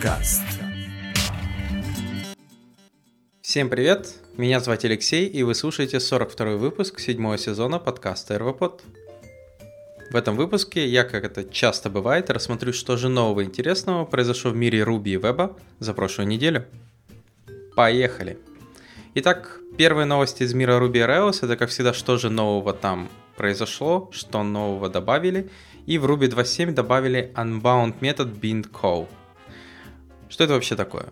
подкаст. 0.00 0.42
Всем 3.42 3.68
привет, 3.68 4.14
меня 4.38 4.60
зовут 4.60 4.82
Алексей, 4.84 5.26
и 5.26 5.42
вы 5.42 5.54
слушаете 5.54 6.00
42 6.00 6.56
выпуск 6.56 7.00
седьмого 7.00 7.36
сезона 7.36 7.78
подкаста 7.78 8.38
РВПод. 8.38 8.82
В 10.10 10.16
этом 10.16 10.36
выпуске 10.36 10.86
я, 10.86 11.04
как 11.04 11.24
это 11.24 11.44
часто 11.44 11.90
бывает, 11.90 12.30
рассмотрю, 12.30 12.72
что 12.72 12.96
же 12.96 13.10
нового 13.10 13.44
интересного 13.44 14.06
произошло 14.06 14.52
в 14.52 14.56
мире 14.56 14.84
Руби 14.84 15.12
и 15.12 15.16
Веба 15.16 15.58
за 15.80 15.92
прошлую 15.92 16.28
неделю. 16.28 16.64
Поехали! 17.76 18.38
Итак, 19.16 19.60
первые 19.76 20.06
новости 20.06 20.44
из 20.44 20.54
мира 20.54 20.80
Ruby 20.80 21.06
Rails 21.06 21.40
это, 21.42 21.58
как 21.58 21.68
всегда, 21.68 21.92
что 21.92 22.16
же 22.16 22.30
нового 22.30 22.72
там 22.72 23.10
произошло, 23.36 24.08
что 24.12 24.42
нового 24.42 24.88
добавили, 24.88 25.50
и 25.84 25.98
в 25.98 26.06
Ruby 26.06 26.30
2.7 26.30 26.72
добавили 26.72 27.32
unbound 27.36 27.96
метод 28.00 28.28
bindCall. 28.28 29.06
Что 30.30 30.44
это 30.44 30.54
вообще 30.54 30.76
такое? 30.76 31.06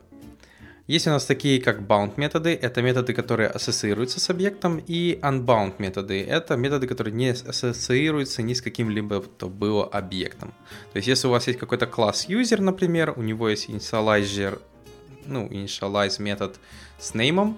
Есть 0.86 1.06
у 1.06 1.10
нас 1.10 1.26
такие, 1.26 1.60
как 1.60 1.80
bound 1.80 2.14
методы, 2.16 2.54
это 2.54 2.80
методы, 2.80 3.12
которые 3.12 3.50
ассоциируются 3.50 4.20
с 4.20 4.30
объектом, 4.30 4.78
и 4.78 5.18
unbound 5.22 5.74
методы, 5.78 6.22
это 6.22 6.56
методы, 6.56 6.86
которые 6.86 7.12
не 7.12 7.28
ассоциируются 7.28 8.42
ни 8.42 8.54
с 8.54 8.62
каким-либо, 8.62 9.20
то 9.20 9.48
было 9.48 9.84
объектом. 9.84 10.54
То 10.92 10.96
есть, 10.96 11.08
если 11.08 11.28
у 11.28 11.30
вас 11.30 11.46
есть 11.46 11.58
какой-то 11.58 11.86
класс 11.86 12.26
user, 12.30 12.62
например, 12.62 13.12
у 13.16 13.22
него 13.22 13.50
есть 13.50 13.68
initializer, 13.68 14.62
ну, 15.26 15.46
initialize 15.48 16.22
метод 16.22 16.58
с 16.98 17.14
name, 17.14 17.54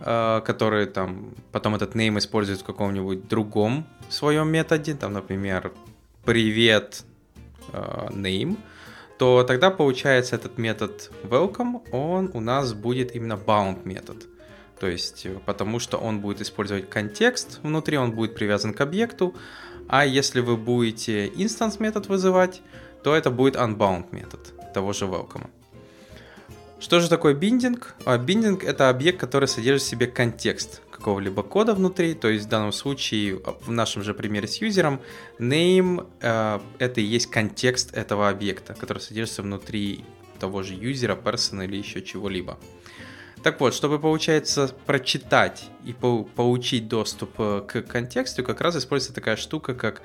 э, 0.00 0.42
который 0.44 0.86
там, 0.86 1.34
потом 1.52 1.74
этот 1.74 1.94
name 1.94 2.18
использует 2.18 2.60
в 2.60 2.64
каком-нибудь 2.64 3.28
другом 3.28 3.86
своем 4.10 4.48
методе, 4.48 4.92
там, 4.94 5.14
например, 5.14 5.72
привет 6.26 7.04
э, 7.72 8.08
name, 8.10 8.58
то 9.22 9.44
тогда 9.44 9.70
получается 9.70 10.34
этот 10.34 10.58
метод 10.58 11.12
welcome, 11.22 11.88
он 11.92 12.28
у 12.34 12.40
нас 12.40 12.72
будет 12.72 13.14
именно 13.14 13.34
bound 13.34 13.82
метод. 13.84 14.26
То 14.80 14.88
есть, 14.88 15.26
э, 15.26 15.38
потому 15.46 15.78
что 15.78 15.96
он 15.96 16.18
будет 16.18 16.40
использовать 16.40 16.90
контекст 16.90 17.60
внутри, 17.62 17.96
он 17.98 18.10
будет 18.10 18.34
привязан 18.34 18.74
к 18.74 18.80
объекту, 18.80 19.32
а 19.86 20.04
если 20.04 20.40
вы 20.40 20.56
будете 20.56 21.28
instance 21.28 21.76
метод 21.78 22.08
вызывать, 22.08 22.62
то 23.04 23.14
это 23.14 23.30
будет 23.30 23.54
unbound 23.54 24.06
метод 24.10 24.40
того 24.74 24.92
же 24.92 25.04
welcome. 25.04 25.50
Что 26.82 26.98
же 26.98 27.08
такое 27.08 27.32
биндинг? 27.32 27.94
А, 28.04 28.18
биндинг 28.18 28.64
это 28.64 28.88
объект, 28.88 29.20
который 29.20 29.46
содержит 29.46 29.82
в 29.82 29.88
себе 29.88 30.08
контекст 30.08 30.82
какого-либо 30.90 31.44
кода 31.44 31.74
внутри, 31.74 32.14
то 32.14 32.28
есть 32.28 32.46
в 32.46 32.48
данном 32.48 32.72
случае, 32.72 33.40
в 33.60 33.70
нашем 33.70 34.02
же 34.02 34.14
примере 34.14 34.48
с 34.48 34.56
юзером, 34.56 35.00
name 35.38 36.04
э, 36.20 36.58
это 36.80 37.00
и 37.00 37.04
есть 37.04 37.28
контекст 37.28 37.94
этого 37.94 38.28
объекта, 38.28 38.74
который 38.74 38.98
содержится 38.98 39.42
внутри 39.42 40.04
того 40.40 40.64
же 40.64 40.74
юзера, 40.74 41.14
person 41.14 41.64
или 41.64 41.76
еще 41.76 42.02
чего-либо. 42.02 42.58
Так 43.44 43.60
вот, 43.60 43.74
чтобы, 43.74 44.00
получается, 44.00 44.74
прочитать 44.84 45.66
и 45.84 45.92
по 45.92 46.24
получить 46.24 46.88
доступ 46.88 47.30
э, 47.38 47.62
к 47.64 47.82
контексту, 47.82 48.42
как 48.42 48.60
раз 48.60 48.74
используется 48.74 49.14
такая 49.14 49.36
штука, 49.36 49.74
как 49.74 50.02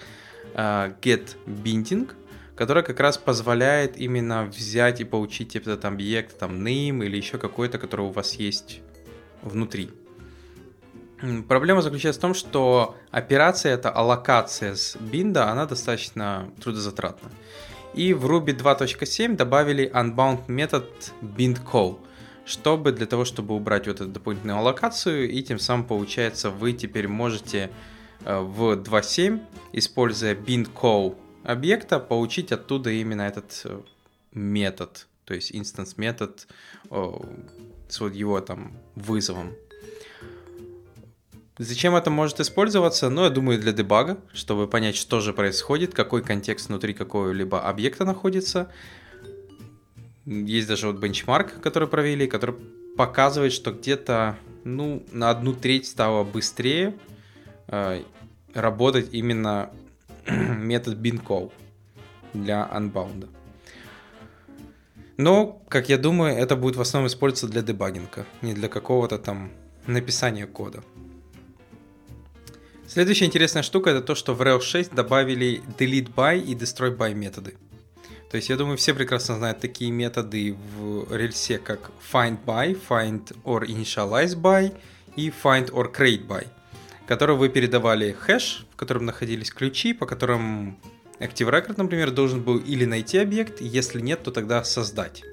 э, 0.54 0.94
getBinding, 1.02 2.12
которая 2.58 2.84
как 2.84 3.00
раз 3.00 3.18
позволяет 3.20 3.98
именно 3.98 4.46
взять 4.46 5.00
и 5.00 5.04
получить 5.04 5.56
этот 5.56 5.86
объект, 5.86 6.40
там, 6.40 6.66
name 6.66 7.06
или 7.06 7.16
еще 7.16 7.38
какой-то, 7.38 7.78
который 7.78 8.08
у 8.08 8.10
вас 8.10 8.34
есть 8.34 8.82
внутри. 9.44 9.92
Проблема 11.48 11.82
заключается 11.82 12.20
в 12.20 12.22
том, 12.22 12.34
что 12.34 12.96
операция, 13.12 13.74
это 13.74 13.92
аллокация 13.92 14.76
с 14.76 14.98
бинда, 15.00 15.52
она 15.52 15.66
достаточно 15.68 16.52
трудозатратна. 16.62 17.30
И 17.94 18.14
в 18.14 18.26
Ruby 18.26 18.58
2.7 18.58 19.36
добавили 19.36 19.92
unbound 19.94 20.42
метод 20.48 21.14
bindCall, 21.22 22.00
чтобы 22.46 22.92
для 22.92 23.06
того, 23.06 23.24
чтобы 23.24 23.56
убрать 23.56 23.88
вот 23.88 24.02
эту 24.02 24.10
дополнительную 24.10 24.58
аллокацию, 24.58 25.30
и 25.30 25.44
тем 25.44 25.60
самым 25.60 25.86
получается 25.86 26.50
вы 26.50 26.74
теперь 26.74 27.08
можете 27.08 27.70
э, 28.26 28.40
в 28.40 28.74
2.7, 28.74 29.42
используя 29.74 30.36
bindCall 30.36 31.16
объекта, 31.48 32.00
получить 32.00 32.52
оттуда 32.52 32.92
именно 32.92 33.22
этот 33.22 33.62
э, 33.64 33.82
метод, 34.34 35.08
то 35.26 35.34
есть 35.34 35.52
instance 35.52 35.94
метод 35.98 36.48
с 36.90 38.00
вот 38.00 38.14
его 38.14 38.40
там 38.42 38.78
вызовом. 38.96 39.54
Зачем 41.58 41.96
это 41.96 42.12
может 42.12 42.40
использоваться? 42.40 43.10
Ну, 43.10 43.24
я 43.24 43.30
думаю, 43.30 43.60
для 43.60 43.72
дебага, 43.72 44.18
чтобы 44.32 44.68
понять, 44.68 44.96
что 44.96 45.22
же 45.22 45.34
происходит, 45.34 45.94
какой 45.94 46.22
контекст 46.22 46.68
внутри 46.68 46.94
какого-либо 46.94 47.68
объекта 47.68 48.06
находится. 48.06 48.72
Есть 50.26 50.68
даже 50.68 50.88
вот 50.88 50.98
бенчмарк, 50.98 51.60
который 51.62 51.88
провели, 51.88 52.28
который 52.28 52.56
показывает, 52.96 53.54
что 53.54 53.72
где-то 53.72 54.38
ну, 54.66 55.04
на 55.12 55.30
одну 55.30 55.54
треть 55.54 55.88
стало 55.88 56.24
быстрее 56.24 56.94
э, 57.68 58.04
работать 58.54 59.10
именно 59.14 59.72
метод 60.58 60.98
binCall 60.98 61.52
для 62.34 62.70
unbound. 62.74 63.28
Но, 65.18 65.64
как 65.68 65.90
я 65.90 65.98
думаю, 65.98 66.36
это 66.36 66.56
будет 66.56 66.76
в 66.76 66.82
основном 66.82 67.08
использоваться 67.08 67.48
для 67.48 67.62
дебагинга, 67.62 68.26
не 68.42 68.54
для 68.54 68.70
какого-то 68.70 69.18
там 69.18 69.52
написания 69.88 70.46
кода. 70.46 70.84
Следующая 72.88 73.26
интересная 73.26 73.64
штука 73.64 73.90
это 73.90 74.02
то, 74.02 74.16
что 74.16 74.34
в 74.34 74.42
Rails 74.42 74.62
6 74.62 74.94
добавили 74.94 75.62
delete 75.78 76.14
by 76.14 76.40
и 76.40 76.54
destroy 76.56 76.96
by 76.96 77.14
методы. 77.14 77.56
То 78.30 78.38
есть 78.38 78.50
я 78.50 78.58
думаю, 78.58 78.78
все 78.78 78.94
прекрасно 78.94 79.36
знают 79.36 79.60
такие 79.60 79.90
методы 79.90 80.56
в 80.78 81.14
рельсе, 81.16 81.58
как 81.58 81.92
find 82.14 82.38
by, 82.46 82.80
find 82.88 83.36
or 83.44 83.66
initialize 83.66 84.36
by 84.36 84.74
и 85.16 85.30
find 85.44 85.72
or 85.72 85.92
create 85.92 86.28
by, 86.28 86.46
которые 87.08 87.38
вы 87.38 87.50
передавали 87.50 88.12
хэш, 88.12 88.67
котором 88.78 89.06
находились 89.06 89.52
ключи, 89.52 89.94
по 89.94 90.06
которым 90.06 90.80
Active 91.20 91.50
Record, 91.50 91.76
например, 91.78 92.12
должен 92.12 92.42
был 92.44 92.58
или 92.58 92.86
найти 92.86 93.18
объект, 93.18 93.60
если 93.60 94.00
нет, 94.00 94.24
то 94.24 94.32
тогда 94.32 94.64
создать. 94.64 95.24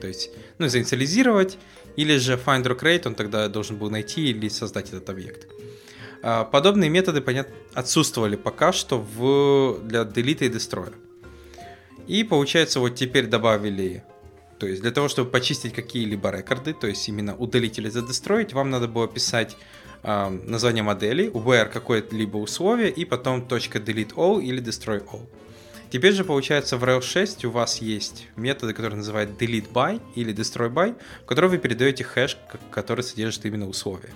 То 0.00 0.06
есть, 0.06 0.30
ну, 0.58 0.68
заинициализировать, 0.68 1.58
или 1.96 2.16
же 2.16 2.34
find 2.34 2.64
or 2.64 2.78
create, 2.78 3.06
он 3.06 3.14
тогда 3.14 3.48
должен 3.48 3.76
был 3.76 3.90
найти 3.90 4.30
или 4.30 4.48
создать 4.48 4.88
этот 4.88 5.08
объект. 5.08 5.46
А, 6.22 6.44
подобные 6.44 6.90
методы, 6.90 7.20
понятно, 7.20 7.54
отсутствовали 7.74 8.36
пока 8.36 8.72
что 8.72 8.98
в, 8.98 9.80
для 9.86 10.02
delete 10.02 10.46
и 10.46 10.48
destroy. 10.48 10.94
И 12.06 12.24
получается, 12.24 12.80
вот 12.80 12.94
теперь 12.94 13.26
добавили, 13.26 14.02
то 14.58 14.66
есть 14.66 14.82
для 14.82 14.90
того, 14.90 15.08
чтобы 15.08 15.30
почистить 15.30 15.74
какие-либо 15.74 16.30
рекорды, 16.30 16.74
то 16.74 16.86
есть 16.86 17.08
именно 17.08 17.36
удалить 17.36 17.78
или 17.78 17.88
задестроить, 17.88 18.52
вам 18.52 18.70
надо 18.70 18.88
было 18.88 19.06
писать 19.06 19.56
э, 20.04 20.28
название 20.46 20.82
модели, 20.82 21.30
where 21.32 21.68
какое-либо 21.68 22.36
условие, 22.36 22.90
и 22.90 23.04
потом 23.04 23.40
.delete 23.40 24.14
all 24.14 24.40
или 24.42 24.62
destroy 24.62 25.04
all. 25.12 25.26
Теперь 25.90 26.12
же 26.12 26.24
получается 26.24 26.76
в 26.76 26.84
Rails 26.84 27.02
6 27.02 27.44
у 27.44 27.50
вас 27.50 27.80
есть 27.80 28.28
методы, 28.36 28.72
которые 28.74 28.96
называют 28.96 29.30
delete 29.40 29.70
by 29.72 30.00
или 30.16 30.34
destroy 30.34 30.68
by, 30.68 30.96
в 31.22 31.26
которые 31.26 31.50
вы 31.50 31.58
передаете 31.58 32.04
хэш, 32.04 32.36
который 32.70 33.02
содержит 33.02 33.44
именно 33.46 33.68
условия. 33.68 34.10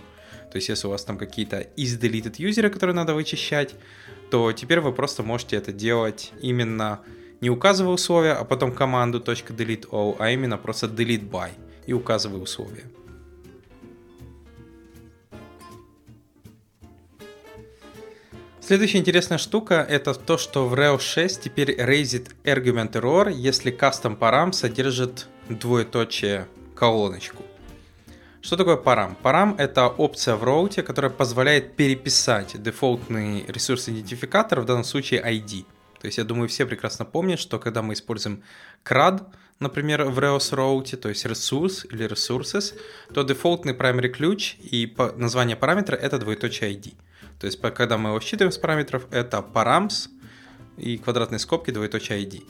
То 0.51 0.57
есть, 0.57 0.69
если 0.69 0.87
у 0.87 0.91
вас 0.91 1.05
там 1.05 1.19
какие-то 1.19 1.61
из 1.77 1.97
deleted 1.99 2.35
юзеры, 2.39 2.71
которые 2.71 2.97
надо 2.97 3.15
вычищать, 3.15 3.75
то 4.31 4.53
теперь 4.53 4.81
вы 4.81 4.93
просто 4.93 5.23
можете 5.23 5.57
это 5.57 5.73
делать 5.73 6.33
именно 6.43 7.01
не 7.41 7.51
указывая 7.51 7.95
условия, 7.95 8.33
а 8.33 8.45
потом 8.45 8.73
команду 8.73 9.21
.delete 9.21 9.89
all, 9.91 10.17
а 10.19 10.31
именно 10.31 10.59
просто 10.59 10.87
delete 10.87 11.29
by 11.29 11.51
и 11.87 11.93
указывая 11.93 12.41
условия. 12.41 12.85
Следующая 18.69 18.99
интересная 18.99 19.39
штука 19.39 19.87
это 19.89 20.13
то, 20.13 20.37
что 20.37 20.69
в 20.69 20.75
Rails 20.75 21.01
6 21.01 21.41
теперь 21.41 21.75
raised 21.81 22.29
argument 22.45 22.93
error, 22.93 23.33
если 23.33 23.73
custom 23.73 24.19
param 24.19 24.53
содержит 24.53 25.27
двоеточие 25.49 26.47
колоночку. 26.75 27.45
Что 28.43 28.59
такое 28.59 28.77
парам? 28.77 29.17
Парам— 29.23 29.55
это 29.59 29.89
опция 29.89 30.37
в 30.37 30.45
роуте, 30.45 30.83
которая 30.83 31.11
позволяет 31.11 31.77
переписать 31.77 32.63
дефолтный 32.63 33.47
ресурс-идентификатор, 33.49 34.61
в 34.61 34.67
данном 34.67 34.85
случае 34.85 35.23
ID. 35.23 35.65
То 35.99 36.07
есть 36.07 36.19
я 36.19 36.25
думаю, 36.25 36.51
все 36.51 36.67
прекрасно 36.67 37.07
помнят, 37.07 37.41
что 37.41 37.59
когда 37.59 37.81
мы 37.81 37.95
используем 37.95 38.43
CRUD, 38.85 39.23
например, 39.61 40.05
в 40.05 40.19
Rails 40.19 40.53
Route, 40.53 40.97
то 40.99 41.09
есть 41.09 41.25
ресурс 41.25 41.87
или 41.91 42.07
resources, 42.07 42.75
то 43.15 43.23
дефолтный 43.23 43.73
primary 43.73 44.09
ключ 44.09 44.57
и 44.61 44.95
название 45.17 45.57
параметра— 45.57 45.97
это 45.97 46.19
двоеточие 46.19 46.75
ID. 46.75 46.93
То 47.41 47.47
есть 47.47 47.61
когда 47.61 47.99
мы 47.99 48.11
его 48.11 48.21
считываем 48.21 48.53
с 48.53 48.59
параметров, 48.59 49.07
это 49.11 49.39
params 49.39 50.09
и 50.77 50.99
квадратные 50.99 51.39
скобки 51.39 51.71
двоеточие 51.71 52.25
ID. 52.25 52.45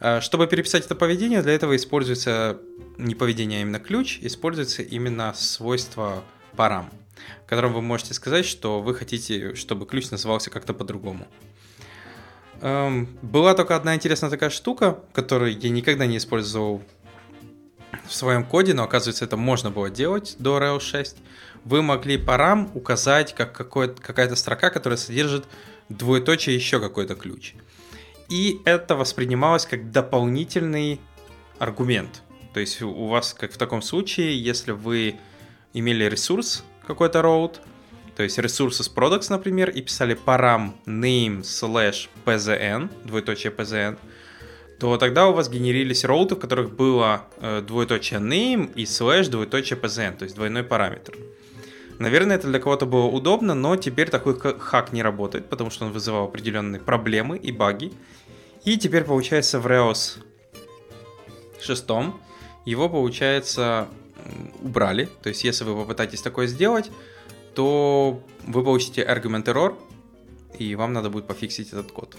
А, 0.00 0.20
чтобы 0.20 0.46
переписать 0.46 0.84
это 0.84 0.94
поведение, 0.94 1.42
для 1.42 1.52
этого 1.52 1.76
используется 1.76 2.58
не 2.98 3.14
поведение, 3.14 3.58
а 3.58 3.62
именно 3.62 3.78
ключ, 3.78 4.18
используется 4.20 4.82
именно 4.82 5.32
свойство 5.34 6.24
парам, 6.56 6.90
в 7.44 7.48
котором 7.48 7.72
вы 7.72 7.82
можете 7.82 8.14
сказать, 8.14 8.44
что 8.44 8.80
вы 8.80 8.94
хотите, 8.94 9.54
чтобы 9.54 9.86
ключ 9.86 10.10
назывался 10.10 10.50
как-то 10.50 10.74
по-другому. 10.74 11.26
Эм, 12.60 13.08
была 13.22 13.54
только 13.54 13.76
одна 13.76 13.94
интересная 13.94 14.30
такая 14.30 14.50
штука, 14.50 15.00
которую 15.12 15.58
я 15.58 15.70
никогда 15.70 16.06
не 16.06 16.16
использовал 16.18 16.82
в 18.06 18.14
своем 18.14 18.44
коде, 18.44 18.74
но 18.74 18.84
оказывается 18.84 19.24
это 19.24 19.36
можно 19.36 19.70
было 19.70 19.90
делать 19.90 20.36
до 20.38 20.58
Rails 20.58 20.80
6, 20.80 21.16
вы 21.64 21.82
могли 21.82 22.18
парам 22.18 22.70
указать 22.74 23.34
как 23.34 23.52
какая-то 23.52 24.36
строка, 24.36 24.70
которая 24.70 24.96
содержит 24.96 25.44
двоеточие 25.88 26.54
еще 26.54 26.80
какой-то 26.80 27.14
ключ. 27.14 27.54
И 28.28 28.60
это 28.64 28.96
воспринималось 28.96 29.66
как 29.66 29.90
дополнительный 29.90 31.00
аргумент. 31.58 32.22
То 32.54 32.60
есть 32.60 32.82
у 32.82 33.06
вас, 33.06 33.34
как 33.34 33.52
в 33.52 33.56
таком 33.56 33.82
случае, 33.82 34.42
если 34.42 34.72
вы 34.72 35.16
имели 35.72 36.04
ресурс 36.04 36.64
какой-то 36.86 37.20
route, 37.20 37.56
то 38.16 38.22
есть 38.22 38.38
ресурсы 38.38 38.84
с 38.84 38.90
products, 38.90 39.26
например, 39.30 39.70
и 39.70 39.80
писали 39.80 40.18
param 40.26 40.72
name 40.86 41.40
slash 41.40 42.08
pzn, 42.26 42.90
двоеточие 43.04 43.52
pzn, 43.52 43.98
то 44.82 44.96
тогда 44.96 45.28
у 45.28 45.32
вас 45.32 45.48
генерились 45.48 46.04
роуты, 46.04 46.34
в 46.34 46.40
которых 46.40 46.74
было 46.74 47.22
э, 47.36 47.62
двоеточие 47.64 48.18
name 48.18 48.72
и 48.74 48.82
slash 48.82 49.28
двоеточие 49.28 49.78
pzn, 49.78 50.16
то 50.16 50.24
есть 50.24 50.34
двойной 50.34 50.64
параметр. 50.64 51.16
Наверное, 52.00 52.34
это 52.34 52.48
для 52.48 52.58
кого-то 52.58 52.84
было 52.84 53.06
удобно, 53.06 53.54
но 53.54 53.76
теперь 53.76 54.10
такой 54.10 54.36
хак 54.36 54.92
не 54.92 55.00
работает, 55.04 55.48
потому 55.48 55.70
что 55.70 55.84
он 55.84 55.92
вызывал 55.92 56.24
определенные 56.24 56.80
проблемы 56.80 57.38
и 57.38 57.52
баги. 57.52 57.92
И 58.64 58.76
теперь 58.76 59.04
получается 59.04 59.60
в 59.60 59.68
Rails 59.68 60.18
6 61.60 61.84
его, 62.64 62.88
получается, 62.88 63.86
убрали. 64.62 65.08
То 65.22 65.28
есть, 65.28 65.44
если 65.44 65.62
вы 65.62 65.76
попытаетесь 65.76 66.22
такое 66.22 66.48
сделать, 66.48 66.90
то 67.54 68.20
вы 68.48 68.64
получите 68.64 69.04
argument 69.04 69.44
error, 69.44 69.76
и 70.58 70.74
вам 70.74 70.92
надо 70.92 71.08
будет 71.08 71.28
пофиксить 71.28 71.68
этот 71.68 71.92
код. 71.92 72.16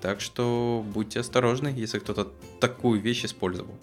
Так 0.00 0.20
что 0.20 0.84
будьте 0.86 1.20
осторожны, 1.20 1.72
если 1.74 1.98
кто-то 1.98 2.30
такую 2.60 3.00
вещь 3.00 3.24
использовал. 3.24 3.74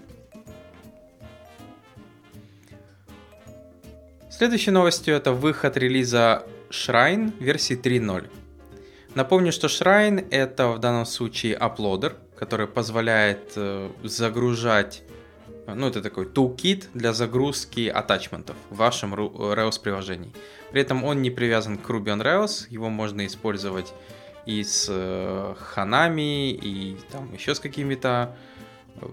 Следующей 4.29 4.71
новостью 4.71 5.15
это 5.15 5.31
выход 5.31 5.77
релиза 5.77 6.43
Shrine 6.69 7.31
версии 7.39 7.79
3.0. 7.79 8.29
Напомню, 9.13 9.53
что 9.53 9.67
Shrine 9.67 10.27
это 10.29 10.67
в 10.67 10.79
данном 10.79 11.05
случае 11.05 11.55
аплодер, 11.55 12.17
который 12.35 12.67
позволяет 12.67 13.53
э, 13.55 13.89
загружать, 14.03 15.03
ну 15.67 15.87
это 15.87 16.01
такой 16.01 16.25
toolkit 16.25 16.87
для 16.93 17.13
загрузки 17.13 17.87
атачментов 17.87 18.57
в 18.69 18.75
вашем 18.75 19.15
Rails 19.15 19.81
приложении. 19.81 20.33
При 20.71 20.81
этом 20.81 21.05
он 21.05 21.21
не 21.21 21.31
привязан 21.31 21.77
к 21.77 21.89
Ruby 21.89 22.07
on 22.07 22.21
Rails, 22.21 22.65
его 22.69 22.89
можно 22.89 23.25
использовать 23.25 23.93
и 24.45 24.63
с 24.63 24.87
э, 24.89 25.55
Hanami, 25.75 26.51
и 26.51 26.97
там 27.11 27.33
еще 27.33 27.55
с 27.55 27.59
какими-то 27.59 28.35
э, 29.01 29.07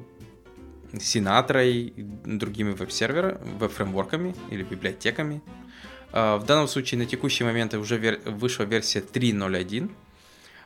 Синатрой 1.01 1.95
другими 1.97 2.73
веб-серверами, 2.73 3.39
веб-фреймворками 3.59 4.35
или 4.51 4.63
библиотеками. 4.63 5.41
А, 6.13 6.37
в 6.37 6.45
данном 6.45 6.69
случае 6.69 6.99
на 6.99 7.07
текущий 7.07 7.45
момент 7.45 7.75
уже 7.75 8.21
вышла 8.27 8.65
версия 8.65 9.01
3.0.1. 9.01 9.91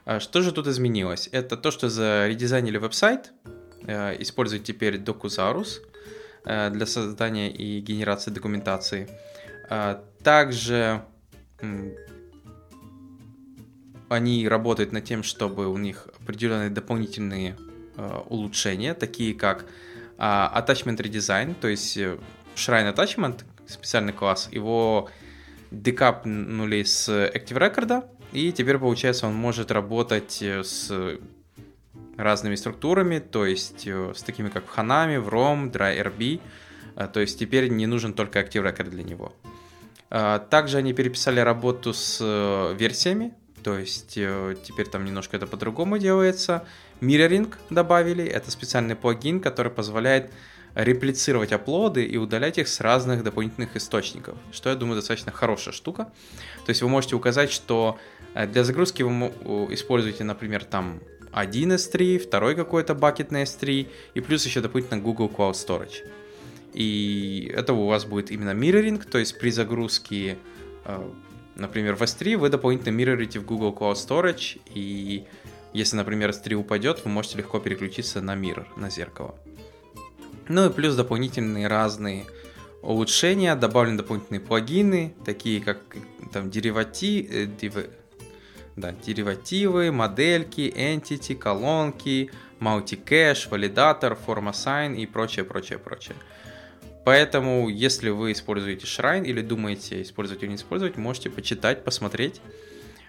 А, 0.04 0.20
что 0.20 0.42
же 0.42 0.52
тут 0.52 0.66
изменилось? 0.66 1.28
Это 1.32 1.56
то, 1.56 1.70
что 1.70 1.88
заредизайнили 1.88 2.78
веб-сайт, 2.78 3.32
э, 3.86 4.20
используют 4.20 4.64
теперь 4.64 4.96
Docusaurus 4.96 5.80
э, 6.44 6.70
для 6.70 6.86
создания 6.86 7.50
и 7.50 7.80
генерации 7.80 8.30
документации. 8.30 9.08
Также 10.22 11.02
они 14.08 14.48
работают 14.48 14.92
над 14.92 15.04
тем, 15.04 15.22
чтобы 15.22 15.68
у 15.68 15.76
них 15.76 16.08
определенные 16.20 16.70
дополнительные 16.70 17.56
э, 17.96 18.20
улучшения, 18.28 18.94
такие 18.94 19.34
как 19.34 19.66
Attachment 20.18 20.96
Redesign, 20.96 21.54
то 21.60 21.68
есть 21.68 21.96
э, 21.96 22.18
Shrine 22.54 22.94
Attachment, 22.94 23.44
специальный 23.66 24.12
класс, 24.12 24.48
его 24.50 25.10
декапнули 25.70 26.82
с 26.82 27.08
Active 27.08 27.58
Record, 27.58 28.04
и 28.32 28.52
теперь, 28.52 28.78
получается, 28.78 29.26
он 29.26 29.34
может 29.34 29.70
работать 29.70 30.38
э, 30.40 30.62
с 30.62 31.18
разными 32.16 32.54
структурами, 32.54 33.18
то 33.18 33.44
есть 33.44 33.86
э, 33.86 34.12
с 34.14 34.22
такими 34.22 34.48
как 34.48 34.64
Hanami, 34.76 35.20
в 35.20 35.28
ROM, 35.28 35.70
DryRB, 35.70 36.40
то 37.12 37.20
есть 37.20 37.38
теперь 37.38 37.68
не 37.68 37.86
нужен 37.86 38.14
только 38.14 38.40
Active 38.40 38.62
Record 38.62 38.88
для 38.88 39.02
него. 39.02 39.34
Также 40.08 40.78
они 40.78 40.94
переписали 40.94 41.40
работу 41.40 41.92
с 41.92 42.74
версиями, 42.78 43.34
то 43.66 43.76
есть 43.76 44.12
теперь 44.12 44.86
там 44.86 45.04
немножко 45.04 45.36
это 45.36 45.48
по-другому 45.48 45.98
делается. 45.98 46.64
Mirroring 47.00 47.52
добавили, 47.68 48.24
это 48.24 48.52
специальный 48.52 48.94
плагин, 48.94 49.40
который 49.40 49.72
позволяет 49.72 50.30
реплицировать 50.76 51.50
аплоды 51.50 52.04
и 52.04 52.16
удалять 52.16 52.58
их 52.58 52.68
с 52.68 52.80
разных 52.80 53.24
дополнительных 53.24 53.74
источников, 53.74 54.36
что, 54.52 54.70
я 54.70 54.76
думаю, 54.76 54.94
достаточно 54.94 55.32
хорошая 55.32 55.74
штука. 55.74 56.04
То 56.64 56.70
есть 56.70 56.80
вы 56.80 56.88
можете 56.88 57.16
указать, 57.16 57.50
что 57.50 57.98
э, 58.34 58.46
для 58.46 58.62
загрузки 58.62 59.02
вы 59.02 59.32
используете, 59.74 60.22
например, 60.22 60.64
там 60.64 61.00
один 61.32 61.72
S3, 61.72 62.20
второй 62.20 62.54
какой-то 62.54 62.94
бакет 62.94 63.32
на 63.32 63.42
S3, 63.42 63.88
и 64.14 64.20
плюс 64.20 64.46
еще 64.46 64.60
дополнительно 64.60 65.00
Google 65.00 65.28
Cloud 65.28 65.54
Storage. 65.54 66.08
И 66.72 67.52
это 67.52 67.72
у 67.72 67.88
вас 67.88 68.04
будет 68.04 68.30
именно 68.30 68.50
mirroring, 68.50 69.04
то 69.10 69.18
есть 69.18 69.40
при 69.40 69.50
загрузке, 69.50 70.38
э, 70.84 71.10
например, 71.56 71.96
в 71.96 72.02
S3 72.02 72.36
вы 72.36 72.48
дополнительно 72.48 72.90
миррорите 72.90 73.38
в 73.40 73.44
Google 73.44 73.74
Cloud 73.74 73.94
Storage, 73.94 74.60
и 74.74 75.24
если, 75.72 75.96
например, 75.96 76.30
S3 76.30 76.54
упадет, 76.54 77.04
вы 77.04 77.10
можете 77.10 77.38
легко 77.38 77.58
переключиться 77.58 78.20
на 78.20 78.34
Mirror, 78.34 78.66
на 78.76 78.90
зеркало. 78.90 79.34
Ну 80.48 80.66
и 80.66 80.72
плюс 80.72 80.94
дополнительные 80.94 81.66
разные 81.66 82.24
улучшения, 82.82 83.54
добавлены 83.56 83.98
дополнительные 83.98 84.40
плагины, 84.40 85.14
такие 85.24 85.60
как 85.60 85.80
там 86.32 86.50
деривати, 86.50 87.28
э, 87.28 87.46
див, 87.46 87.74
да, 88.76 88.92
деривативы, 88.92 89.90
модельки, 89.90 90.72
entity, 90.76 91.34
колонки, 91.34 92.30
multi-cache, 92.60 93.48
валидатор, 93.50 94.16
form 94.26 94.50
assign 94.50 94.96
и 94.96 95.06
прочее, 95.06 95.44
прочее, 95.44 95.78
прочее. 95.78 96.16
Поэтому, 97.06 97.68
если 97.68 98.10
вы 98.10 98.32
используете 98.32 98.84
Shrine 98.84 99.24
или 99.24 99.40
думаете 99.40 100.02
использовать 100.02 100.42
или 100.42 100.50
не 100.50 100.56
использовать, 100.56 100.96
можете 100.96 101.30
почитать, 101.30 101.84
посмотреть. 101.84 102.40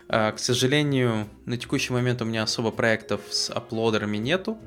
А, 0.08 0.34
к 0.34 0.38
сожалению, 0.38 1.28
на 1.46 1.58
текущий 1.58 1.92
момент 1.94 2.22
у 2.22 2.26
меня 2.26 2.44
особо 2.44 2.70
проектов 2.70 3.22
с 3.32 3.50
аплодерами 3.50 4.18
нету, 4.18 4.60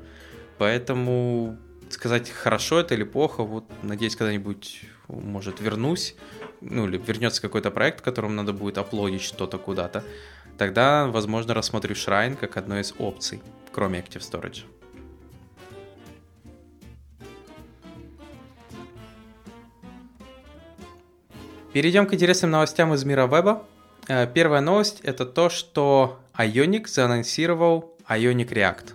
поэтому 0.57 1.57
сказать, 1.89 2.29
хорошо 2.29 2.81
это 2.81 2.93
или 2.93 3.05
плохо, 3.05 3.43
вот 3.43 3.63
надеюсь, 3.83 4.17
когда-нибудь, 4.17 4.81
может, 5.07 5.61
вернусь, 5.61 6.15
ну, 6.59 6.85
или 6.85 6.97
вернется 6.97 7.41
какой-то 7.41 7.71
проект, 7.71 8.01
в 8.01 8.03
котором 8.03 8.35
надо 8.35 8.51
будет 8.51 8.77
аплодить 8.77 9.21
что-то 9.21 9.57
куда-то, 9.57 10.03
тогда, 10.57 11.07
возможно, 11.07 11.53
рассмотрю 11.53 11.95
Shrine 11.95 12.35
как 12.35 12.57
одну 12.57 12.77
из 12.77 12.93
опций, 12.97 13.41
кроме 13.71 13.99
Active 13.99 14.29
Storage. 14.29 14.65
Перейдем 21.73 22.05
к 22.05 22.13
интересным 22.13 22.51
новостям 22.51 22.93
из 22.93 23.05
мира 23.05 23.27
веба. 23.27 23.63
Э, 24.09 24.27
первая 24.27 24.59
новость 24.59 24.99
это 25.03 25.25
то, 25.25 25.49
что 25.49 26.19
Ionic 26.37 26.89
заанонсировал 26.89 27.95
Ionic 28.09 28.49
React. 28.49 28.93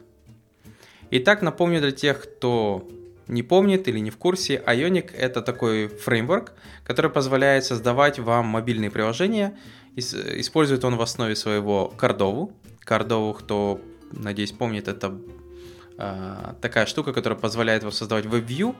Итак, 1.10 1.40
напомню 1.40 1.80
для 1.80 1.92
тех, 1.92 2.22
кто 2.22 2.86
не 3.28 3.42
помнит 3.42 3.88
или 3.88 3.98
не 3.98 4.10
в 4.10 4.18
курсе, 4.18 4.62
Ionic 4.66 5.14
это 5.16 5.40
такой 5.40 5.88
фреймворк, 5.88 6.52
который 6.84 7.10
позволяет 7.10 7.64
создавать 7.64 8.18
вам 8.18 8.44
мобильные 8.44 8.90
приложения. 8.90 9.56
Использует 9.96 10.84
он 10.84 10.96
в 10.96 11.00
основе 11.00 11.34
своего 11.34 11.94
Cardovу. 11.98 12.52
Cardovу, 12.86 13.32
кто, 13.32 13.80
надеюсь, 14.12 14.52
помнит, 14.52 14.86
это 14.86 15.18
э, 15.96 16.52
такая 16.60 16.84
штука, 16.84 17.14
которая 17.14 17.38
позволяет 17.38 17.84
вам 17.84 17.92
создавать 17.92 18.26
WebView 18.26 18.76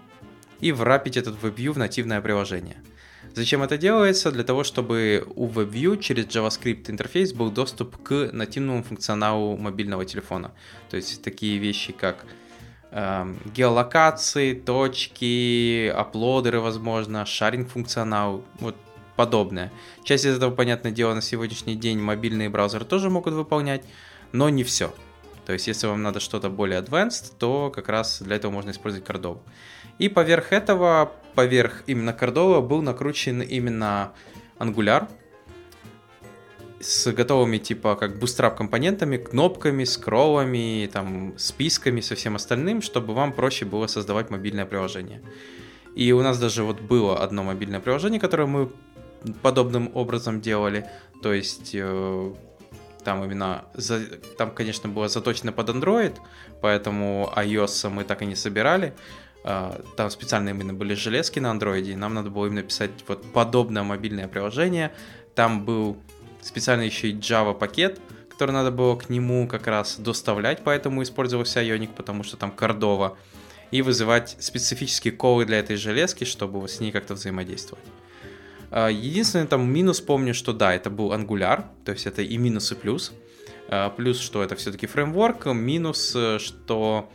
и 0.60 0.72
врапить 0.72 1.16
этот 1.16 1.42
WebView 1.42 1.72
в 1.72 1.78
нативное 1.78 2.20
приложение. 2.20 2.76
Зачем 3.36 3.62
это 3.62 3.76
делается? 3.76 4.32
Для 4.32 4.44
того, 4.44 4.64
чтобы 4.64 5.26
у 5.36 5.46
WebView 5.46 6.00
через 6.00 6.24
JavaScript 6.24 6.90
интерфейс 6.90 7.34
был 7.34 7.50
доступ 7.50 8.02
к 8.02 8.30
нативному 8.32 8.82
функционалу 8.82 9.58
мобильного 9.58 10.06
телефона. 10.06 10.52
То 10.88 10.96
есть 10.96 11.22
такие 11.22 11.58
вещи, 11.58 11.92
как 11.92 12.24
э, 12.92 13.34
геолокации, 13.54 14.54
точки, 14.54 15.88
аплодеры, 15.88 16.60
возможно, 16.60 17.26
шаринг 17.26 17.68
функционал, 17.68 18.42
вот 18.58 18.74
подобное. 19.16 19.70
Часть 20.02 20.24
из 20.24 20.38
этого, 20.38 20.50
понятное 20.50 20.90
дело, 20.90 21.12
на 21.12 21.20
сегодняшний 21.20 21.76
день 21.76 21.98
мобильные 21.98 22.48
браузеры 22.48 22.86
тоже 22.86 23.10
могут 23.10 23.34
выполнять, 23.34 23.84
но 24.32 24.48
не 24.48 24.64
все. 24.64 24.94
То 25.44 25.52
есть, 25.52 25.66
если 25.66 25.86
вам 25.86 26.02
надо 26.02 26.20
что-то 26.20 26.48
более 26.48 26.80
advanced, 26.80 27.34
то 27.38 27.70
как 27.70 27.90
раз 27.90 28.22
для 28.22 28.36
этого 28.36 28.50
можно 28.50 28.70
использовать 28.70 29.06
Cordova. 29.06 29.40
И 29.98 30.08
поверх 30.08 30.52
этого, 30.52 31.12
поверх 31.34 31.82
именно 31.86 32.10
Cordova 32.10 32.60
был 32.60 32.82
накручен 32.82 33.42
именно 33.42 34.12
Angular 34.58 35.08
с 36.80 37.10
готовыми 37.10 37.58
типа 37.58 37.96
как 37.96 38.16
Bootstrap 38.16 38.56
компонентами, 38.56 39.16
кнопками, 39.16 39.84
скроллами, 39.84 40.88
там, 40.92 41.34
списками, 41.38 42.00
со 42.00 42.14
всем 42.14 42.36
остальным, 42.36 42.82
чтобы 42.82 43.14
вам 43.14 43.32
проще 43.32 43.64
было 43.64 43.86
создавать 43.86 44.30
мобильное 44.30 44.66
приложение. 44.66 45.22
И 45.94 46.12
у 46.12 46.22
нас 46.22 46.38
даже 46.38 46.62
вот 46.62 46.80
было 46.80 47.22
одно 47.22 47.42
мобильное 47.42 47.80
приложение, 47.80 48.20
которое 48.20 48.46
мы 48.46 48.70
подобным 49.42 49.90
образом 49.94 50.40
делали. 50.40 50.86
То 51.22 51.32
есть 51.32 51.70
э, 51.74 52.34
там 53.02 53.24
именно, 53.24 53.64
за, 53.74 54.00
там, 54.36 54.50
конечно, 54.50 54.88
было 54.88 55.08
заточено 55.08 55.52
под 55.52 55.70
Android, 55.70 56.16
поэтому 56.60 57.32
iOS 57.34 57.88
мы 57.88 58.04
так 58.04 58.22
и 58.22 58.26
не 58.26 58.36
собирали. 58.36 58.92
Э, 59.46 59.80
там 59.96 60.10
специально 60.10 60.48
именно 60.48 60.74
были 60.74 60.94
железки 60.94 61.38
на 61.38 61.52
и 61.76 61.94
нам 61.94 62.14
надо 62.14 62.30
было 62.30 62.46
именно 62.46 62.64
писать 62.64 62.90
вот 63.06 63.24
подобное 63.32 63.84
мобильное 63.84 64.26
приложение. 64.26 64.92
Там 65.36 65.64
был 65.64 65.96
специально 66.42 66.82
еще 66.82 67.10
и 67.10 67.14
Java 67.14 67.54
пакет, 67.54 68.00
который 68.28 68.50
надо 68.50 68.72
было 68.72 68.96
к 68.96 69.08
нему 69.08 69.46
как 69.46 69.68
раз 69.68 69.98
доставлять, 69.98 70.62
поэтому 70.64 71.02
использовался 71.02 71.62
Ionic, 71.62 71.90
потому 71.96 72.24
что 72.24 72.36
там 72.36 72.50
кордово, 72.50 73.16
и 73.70 73.82
вызывать 73.82 74.36
специфические 74.40 75.12
колы 75.12 75.44
для 75.44 75.60
этой 75.60 75.76
железки, 75.76 76.24
чтобы 76.24 76.68
с 76.68 76.80
ней 76.80 76.90
как-то 76.90 77.14
взаимодействовать. 77.14 77.84
А, 78.70 78.88
единственный 78.88 79.46
там 79.46 79.68
минус, 79.70 80.00
помню, 80.00 80.34
что 80.34 80.52
да, 80.52 80.74
это 80.74 80.90
был 80.90 81.12
Angular, 81.12 81.64
то 81.84 81.92
есть 81.92 82.06
это 82.06 82.22
и 82.22 82.36
минус, 82.36 82.72
и 82.72 82.74
плюс. 82.74 83.12
А, 83.68 83.90
плюс, 83.90 84.18
что 84.18 84.42
это 84.42 84.56
все-таки 84.56 84.86
фреймворк, 84.86 85.46
минус, 85.46 86.12
э, 86.16 86.38
что 86.38 87.08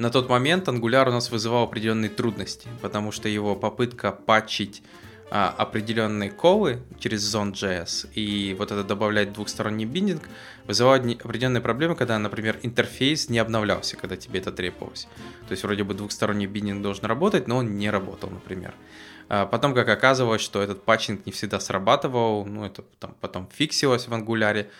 на 0.00 0.08
тот 0.10 0.30
момент 0.30 0.66
Angular 0.66 1.08
у 1.08 1.12
нас 1.12 1.30
вызывал 1.30 1.64
определенные 1.64 2.08
трудности, 2.08 2.68
потому 2.80 3.12
что 3.12 3.28
его 3.28 3.54
попытка 3.54 4.12
патчить 4.12 4.82
а, 5.30 5.54
определенные 5.58 6.30
колы 6.30 6.82
через 6.98 7.22
Zone.js 7.22 8.08
и 8.14 8.56
вот 8.58 8.72
это 8.72 8.82
добавлять 8.82 9.34
двухсторонний 9.34 9.84
биндинг 9.84 10.22
вызывает 10.66 11.02
определенные 11.22 11.60
проблемы, 11.60 11.96
когда, 11.96 12.18
например, 12.18 12.58
интерфейс 12.62 13.28
не 13.28 13.38
обновлялся, 13.38 13.98
когда 13.98 14.16
тебе 14.16 14.40
это 14.40 14.52
требовалось. 14.52 15.06
То 15.46 15.52
есть 15.52 15.64
вроде 15.64 15.84
бы 15.84 15.92
двухсторонний 15.92 16.46
биндинг 16.46 16.80
должен 16.80 17.04
работать, 17.04 17.46
но 17.46 17.58
он 17.58 17.76
не 17.76 17.90
работал, 17.90 18.30
например. 18.30 18.72
А 19.28 19.44
потом, 19.44 19.74
как 19.74 19.90
оказывалось, 19.90 20.40
что 20.40 20.62
этот 20.62 20.82
патчинг 20.82 21.26
не 21.26 21.32
всегда 21.32 21.60
срабатывал, 21.60 22.46
ну 22.46 22.64
это 22.64 22.82
там, 22.98 23.14
потом 23.20 23.50
фиксилось 23.54 24.08
в 24.08 24.14
ангуляре, 24.14 24.70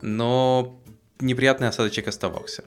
но 0.00 0.80
неприятный 1.20 1.68
осадочек 1.68 2.08
оставался. 2.08 2.64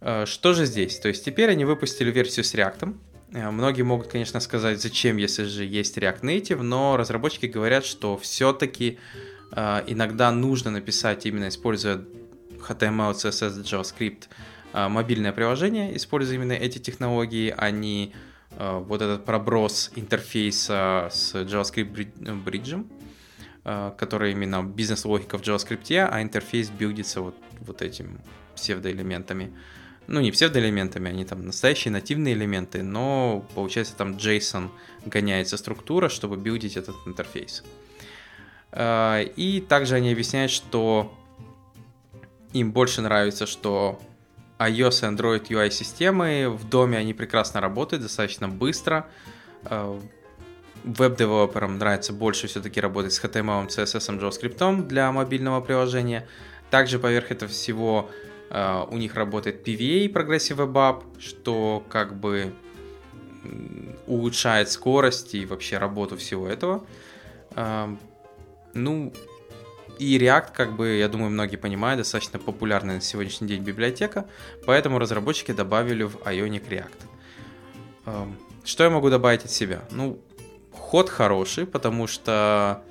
А, 0.00 0.26
что 0.26 0.54
же 0.54 0.66
здесь? 0.66 0.98
То 0.98 1.08
есть 1.08 1.24
теперь 1.24 1.50
они 1.50 1.64
выпустили 1.64 2.10
версию 2.10 2.44
с 2.44 2.54
React, 2.54 2.94
Э, 3.32 3.50
многие 3.50 3.82
могут, 3.82 4.08
конечно, 4.08 4.40
сказать, 4.40 4.80
зачем, 4.80 5.16
если 5.16 5.44
же 5.44 5.64
есть 5.64 5.96
React 5.98 6.22
Native, 6.22 6.62
но 6.62 6.96
разработчики 6.96 7.46
говорят, 7.46 7.84
что 7.84 8.16
все-таки 8.16 8.98
э, 9.52 9.82
иногда 9.86 10.30
нужно 10.32 10.70
написать, 10.70 11.26
именно 11.26 11.48
используя 11.48 12.04
HTML, 12.68 13.12
CSS, 13.12 13.62
JavaScript, 13.62 14.24
э, 14.72 14.88
мобильное 14.88 15.32
приложение, 15.32 15.96
используя 15.96 16.36
именно 16.36 16.52
эти 16.52 16.78
технологии, 16.78 17.54
а 17.56 17.70
не 17.70 18.12
э, 18.50 18.78
вот 18.78 19.00
этот 19.00 19.24
проброс 19.24 19.92
интерфейса 19.94 21.08
с 21.10 21.34
JavaScript 21.34 22.42
бриджем, 22.42 22.88
э, 23.64 23.92
который 23.96 24.32
именно 24.32 24.64
бизнес-логика 24.64 25.38
в 25.38 25.42
JavaScript, 25.42 26.08
а 26.10 26.20
интерфейс 26.20 26.68
билдится 26.70 27.20
вот, 27.20 27.36
вот 27.60 27.80
этим 27.80 28.20
псевдоэлементами 28.56 29.52
ну 30.10 30.20
не 30.20 30.32
псевдоэлементами, 30.32 31.08
они 31.08 31.24
там 31.24 31.46
настоящие 31.46 31.92
нативные 31.92 32.34
элементы, 32.34 32.82
но 32.82 33.46
получается 33.54 33.94
там 33.96 34.16
JSON 34.16 34.68
гоняется 35.06 35.56
структура, 35.56 36.08
чтобы 36.08 36.36
билдить 36.36 36.76
этот 36.76 36.96
интерфейс. 37.06 37.62
А, 38.72 39.20
и 39.22 39.60
также 39.60 39.94
они 39.94 40.10
объясняют, 40.10 40.50
что 40.50 41.16
им 42.52 42.72
больше 42.72 43.02
нравится, 43.02 43.46
что 43.46 44.00
iOS 44.58 45.08
и 45.08 45.14
Android 45.14 45.46
UI 45.46 45.70
системы 45.70 46.50
в 46.50 46.68
доме 46.68 46.98
они 46.98 47.14
прекрасно 47.14 47.60
работают, 47.60 48.02
достаточно 48.02 48.48
быстро. 48.48 49.06
А, 49.64 49.96
веб-девелоперам 50.82 51.78
нравится 51.78 52.12
больше 52.12 52.48
все-таки 52.48 52.80
работать 52.80 53.12
с 53.12 53.22
HTML, 53.22 53.68
CSS, 53.68 54.18
JavaScript 54.18 54.88
для 54.88 55.12
мобильного 55.12 55.60
приложения. 55.60 56.26
Также 56.68 56.98
поверх 56.98 57.30
этого 57.30 57.50
всего 57.50 58.10
у 58.50 58.96
них 58.96 59.14
работает 59.14 59.66
PVA, 59.66 60.12
Progressive 60.12 60.72
Web 60.72 61.04
что 61.20 61.84
как 61.88 62.18
бы 62.18 62.52
улучшает 64.06 64.70
скорость 64.70 65.34
и 65.34 65.46
вообще 65.46 65.78
работу 65.78 66.16
всего 66.16 66.48
этого. 66.48 66.84
Uh, 67.50 67.96
ну, 68.74 69.12
и 69.98 70.18
React, 70.18 70.48
как 70.52 70.76
бы, 70.76 70.96
я 70.96 71.08
думаю, 71.08 71.30
многие 71.30 71.56
понимают, 71.56 71.98
достаточно 71.98 72.38
популярная 72.38 72.96
на 72.96 73.00
сегодняшний 73.00 73.48
день 73.48 73.62
библиотека, 73.62 74.26
поэтому 74.66 74.98
разработчики 74.98 75.52
добавили 75.52 76.04
в 76.04 76.16
Ionic 76.16 76.68
React. 76.68 77.00
Uh, 78.06 78.32
что 78.64 78.84
я 78.84 78.90
могу 78.90 79.10
добавить 79.10 79.44
от 79.44 79.50
себя? 79.50 79.82
Ну, 79.90 80.20
ход 80.72 81.08
хороший, 81.08 81.66
потому 81.66 82.06
что 82.06 82.82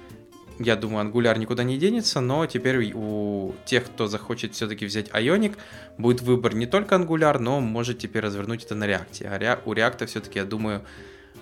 я 0.59 0.75
думаю, 0.75 1.09
Angular 1.09 1.37
никуда 1.39 1.63
не 1.63 1.77
денется, 1.77 2.19
но 2.19 2.45
теперь 2.45 2.91
у 2.93 3.55
тех, 3.65 3.85
кто 3.85 4.07
захочет 4.07 4.53
все-таки 4.53 4.85
взять 4.85 5.07
Ionic, 5.09 5.55
будет 5.97 6.21
выбор 6.21 6.53
не 6.53 6.65
только 6.65 6.95
Angular, 6.95 7.39
но 7.39 7.61
может 7.61 7.99
теперь 7.99 8.23
развернуть 8.23 8.65
это 8.65 8.75
на 8.75 8.85
React. 8.85 9.25
А 9.25 9.59
у 9.65 9.73
React 9.73 10.05
все-таки, 10.05 10.39
я 10.39 10.45
думаю, 10.45 10.83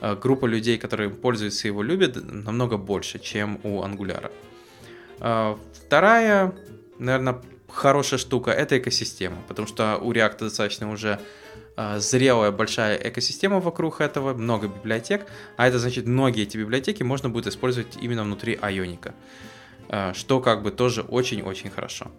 э, 0.01 0.15
группа 0.15 0.45
людей, 0.45 0.77
которые 0.77 1.09
пользуются 1.09 1.67
его, 1.67 1.81
любят, 1.81 2.15
намного 2.31 2.77
больше, 2.77 3.19
чем 3.19 3.59
у 3.63 3.81
Angular. 3.81 4.31
Э, 5.19 5.55
вторая, 5.73 6.53
наверное, 6.99 7.41
хорошая 7.67 8.19
штука— 8.19 8.51
это 8.51 8.77
экосистема, 8.77 9.37
потому 9.47 9.67
что 9.67 9.97
у 9.97 10.13
React 10.13 10.39
достаточно 10.39 10.91
уже 10.91 11.19
зрелая 11.97 12.51
большая 12.51 12.95
экосистема 12.97 13.59
вокруг 13.59 14.01
этого, 14.01 14.33
много 14.33 14.67
библиотек, 14.67 15.27
а 15.57 15.67
это 15.67 15.77
значит, 15.77 16.07
многие 16.07 16.43
эти 16.43 16.57
библиотеки 16.57 17.03
можно 17.03 17.29
будет 17.29 17.47
использовать 17.47 17.97
именно 18.01 18.23
внутри 18.23 18.55
Ионика, 18.55 19.13
а, 19.89 20.13
что 20.13 20.39
как 20.39 20.63
бы 20.63 20.71
тоже 20.71 21.01
очень-очень 21.01 21.69
хорошо. 21.69 22.11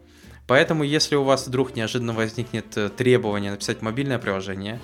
Поэтому, 0.46 0.82
если 0.82 1.14
у 1.14 1.24
вас 1.24 1.46
вдруг 1.46 1.76
неожиданно 1.76 2.14
возникнет 2.14 2.74
э, 2.78 2.88
требование 2.88 3.50
написать 3.50 3.82
мобильное 3.82 4.18
приложение, 4.18 4.80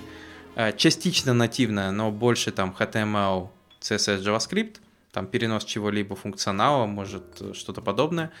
э, 0.55 0.71
частично 0.77 1.33
нативное, 1.33 1.89
но 1.89 2.11
больше 2.11 2.51
там 2.51 2.75
HTML, 2.77 3.49
CSS, 3.81 4.21
JavaScript, 4.21 4.75
там 5.11 5.25
перенос 5.25 5.65
чего-либо 5.65 6.15
функционала, 6.15 6.85
может 6.85 7.23
э, 7.41 7.53
что-то 7.53 7.81
подобное, 7.81 8.31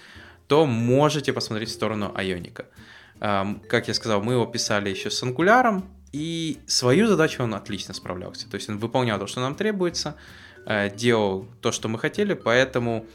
то 0.47 0.67
можете 0.67 1.33
посмотреть 1.33 1.69
в 1.69 1.73
сторону 1.73 2.13
Ионика. 2.15 2.65
Как 3.19 3.87
я 3.87 3.93
сказал, 3.93 4.21
мы 4.21 4.33
его 4.33 4.45
писали 4.45 4.89
еще 4.89 5.09
с 5.09 5.23
Angular, 5.23 5.81
и 6.15 6.59
свою 6.65 7.07
задачу 7.07 7.43
он 7.43 7.53
отлично 7.53 7.93
справлялся. 7.93 8.49
То 8.49 8.55
есть 8.55 8.69
он 8.69 8.77
выполнял 8.77 9.19
то, 9.19 9.27
что 9.27 9.41
нам 9.41 9.53
требуется, 9.53 10.15
э, 10.65 10.89
делал 10.95 11.45
то, 11.59 11.73
что 11.73 11.89
мы 11.89 11.99
хотели, 11.99 12.33
поэтому 12.33 13.05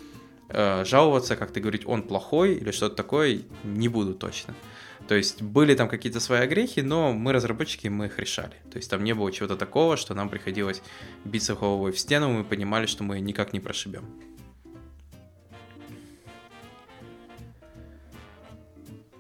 э, 0.51 0.85
жаловаться, 0.85 1.35
как-то 1.37 1.61
говорить, 1.61 1.87
он 1.87 2.03
плохой 2.03 2.57
или 2.57 2.73
что-то 2.73 2.97
такое, 2.97 3.41
не 3.65 3.89
буду 3.89 4.13
точно. 4.13 4.55
То 5.09 5.15
есть 5.15 5.41
были 5.41 5.75
там 5.75 5.89
какие-то 5.89 6.21
свои 6.21 6.41
огрехи, 6.41 6.81
но 6.81 7.15
мы, 7.15 7.33
разработчики, 7.33 7.89
мы 7.89 8.07
их 8.07 8.19
решали. 8.19 8.57
То 8.71 8.77
есть 8.77 8.91
там 8.91 9.03
не 9.03 9.15
было 9.15 9.33
чего-то 9.33 9.57
такого, 9.57 9.97
что 9.97 10.15
нам 10.15 10.29
приходилось 10.29 10.83
биться 11.25 11.55
головой 11.55 11.93
в 11.93 11.99
стену, 11.99 12.29
мы 12.29 12.45
понимали, 12.45 12.85
что 12.85 13.03
мы 13.03 13.21
никак 13.21 13.55
не 13.55 13.61
прошибем. 13.61 14.05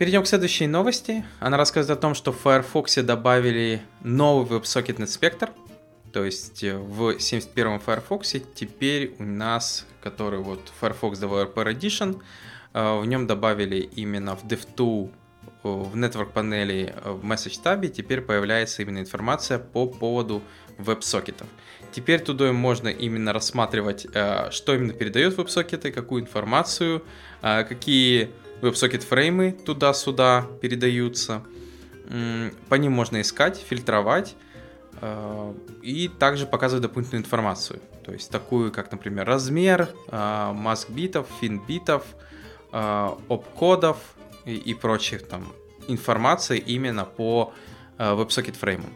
Перейдем 0.01 0.23
к 0.23 0.27
следующей 0.27 0.67
новости. 0.67 1.27
Она 1.41 1.59
рассказывает 1.59 1.99
о 1.99 2.01
том, 2.01 2.15
что 2.15 2.33
в 2.33 2.39
Firefox 2.39 2.95
добавили 3.05 3.83
новый 4.03 4.59
WebSocket 4.59 4.99
инспектор. 4.99 5.51
То 6.11 6.25
есть 6.25 6.65
э, 6.65 6.75
в 6.75 7.17
71-м 7.17 7.81
Firefox 7.81 8.35
теперь 8.55 9.15
у 9.19 9.25
нас, 9.25 9.85
который 10.03 10.41
вот 10.41 10.73
Firefox 10.81 11.21
Developer 11.21 11.67
Edition, 11.67 12.23
э, 12.73 12.99
в 12.99 13.05
нем 13.05 13.27
добавили 13.27 13.77
именно 13.77 14.37
в 14.37 14.45
DevTool 14.47 15.11
э, 15.65 15.69
в 15.69 15.95
Network 15.95 16.33
панели 16.33 16.95
в 17.05 17.23
Message 17.23 17.61
табе 17.63 17.91
теперь 17.91 18.23
появляется 18.23 18.81
именно 18.81 19.01
информация 19.01 19.59
по 19.59 19.87
поводу 19.87 20.41
веб-сокетов. 20.79 21.47
Теперь 21.93 22.21
туда 22.21 22.51
можно 22.55 22.89
именно 22.89 23.35
рассматривать, 23.35 24.07
что 24.51 24.75
именно 24.75 24.95
передает 24.95 25.37
веб-сокеты, 25.37 25.93
какую 25.93 26.23
информацию, 26.23 27.05
какие 27.43 28.31
WebSocket 28.63 29.01
фреймы 29.01 29.53
туда-сюда 29.53 30.47
передаются. 30.61 31.43
По 32.69 32.75
ним 32.75 32.93
можно 32.93 33.21
искать, 33.21 33.57
фильтровать 33.59 34.35
э, 35.01 35.55
и 35.83 36.09
также 36.09 36.47
показывать 36.47 36.83
дополнительную 36.83 37.25
информацию. 37.25 37.81
То 38.05 38.13
есть 38.13 38.31
такую, 38.31 38.73
как, 38.73 38.91
например, 38.91 39.27
размер, 39.27 39.89
э, 40.09 40.53
маск 40.53 40.91
битов, 40.91 41.29
фин 41.41 41.61
битов, 41.69 42.05
э, 42.73 43.11
обкодов 43.29 43.99
и, 44.45 44.57
и 44.57 44.75
прочих 44.75 45.29
там 45.29 45.53
информации 45.87 46.59
именно 46.59 47.05
по 47.05 47.53
WebSocket 47.99 48.57
фреймам. 48.59 48.93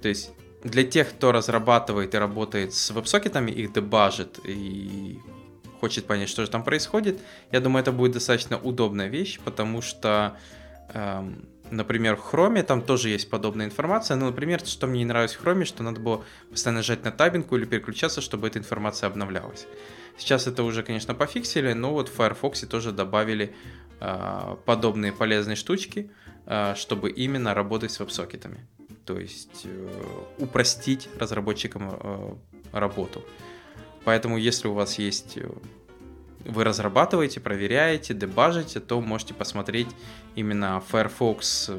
То 0.00 0.08
есть 0.08 0.30
для 0.64 0.84
тех, 0.84 1.10
кто 1.10 1.32
разрабатывает 1.32 2.14
и 2.14 2.18
работает 2.18 2.72
с 2.74 2.90
веб-сокетами, 2.90 3.50
их 3.50 3.72
дебажит 3.72 4.40
и 4.44 5.18
хочет 5.80 6.06
понять, 6.06 6.28
что 6.28 6.44
же 6.44 6.50
там 6.50 6.64
происходит, 6.64 7.20
я 7.52 7.60
думаю, 7.60 7.82
это 7.82 7.92
будет 7.92 8.12
достаточно 8.12 8.58
удобная 8.58 9.08
вещь, 9.08 9.38
потому 9.44 9.82
что 9.82 10.36
эм, 10.94 11.48
Например, 11.70 12.16
в 12.16 12.32
Chrome 12.32 12.62
там 12.62 12.80
тоже 12.80 13.08
есть 13.08 13.28
подобная 13.28 13.66
информация. 13.66 14.16
Ну, 14.16 14.26
например, 14.26 14.64
что 14.64 14.86
мне 14.86 15.00
не 15.00 15.04
нравилось 15.04 15.34
в 15.34 15.44
Chrome, 15.44 15.64
что 15.64 15.82
надо 15.82 16.00
было 16.00 16.24
постоянно 16.50 16.78
нажать 16.78 17.04
на 17.04 17.10
табинку 17.10 17.56
или 17.56 17.64
переключаться, 17.64 18.20
чтобы 18.20 18.46
эта 18.46 18.58
информация 18.58 19.08
обновлялась. 19.08 19.66
Сейчас 20.16 20.46
это 20.46 20.62
уже, 20.62 20.82
конечно, 20.82 21.14
пофиксили, 21.14 21.72
но 21.72 21.92
вот 21.92 22.08
в 22.08 22.14
Firefox 22.14 22.60
тоже 22.60 22.92
добавили 22.92 23.54
э, 24.00 24.56
подобные 24.64 25.12
полезные 25.12 25.56
штучки, 25.56 26.10
э, 26.46 26.74
чтобы 26.76 27.10
именно 27.10 27.52
работать 27.52 27.90
с 27.90 27.98
веб-сокетами. 27.98 28.66
То 29.04 29.18
есть 29.18 29.62
э, 29.64 29.88
упростить 30.38 31.08
разработчикам 31.18 31.90
э, 31.92 32.34
работу. 32.72 33.24
Поэтому, 34.06 34.36
если 34.36 34.68
у 34.68 34.72
вас 34.72 35.00
есть 35.00 35.36
э, 35.36 35.48
вы 36.44 36.62
разрабатываете, 36.62 37.40
проверяете, 37.40 38.14
дебажите, 38.14 38.78
то 38.78 39.00
можете 39.00 39.34
посмотреть 39.34 39.88
именно 40.36 40.80
Firefox 40.92 41.72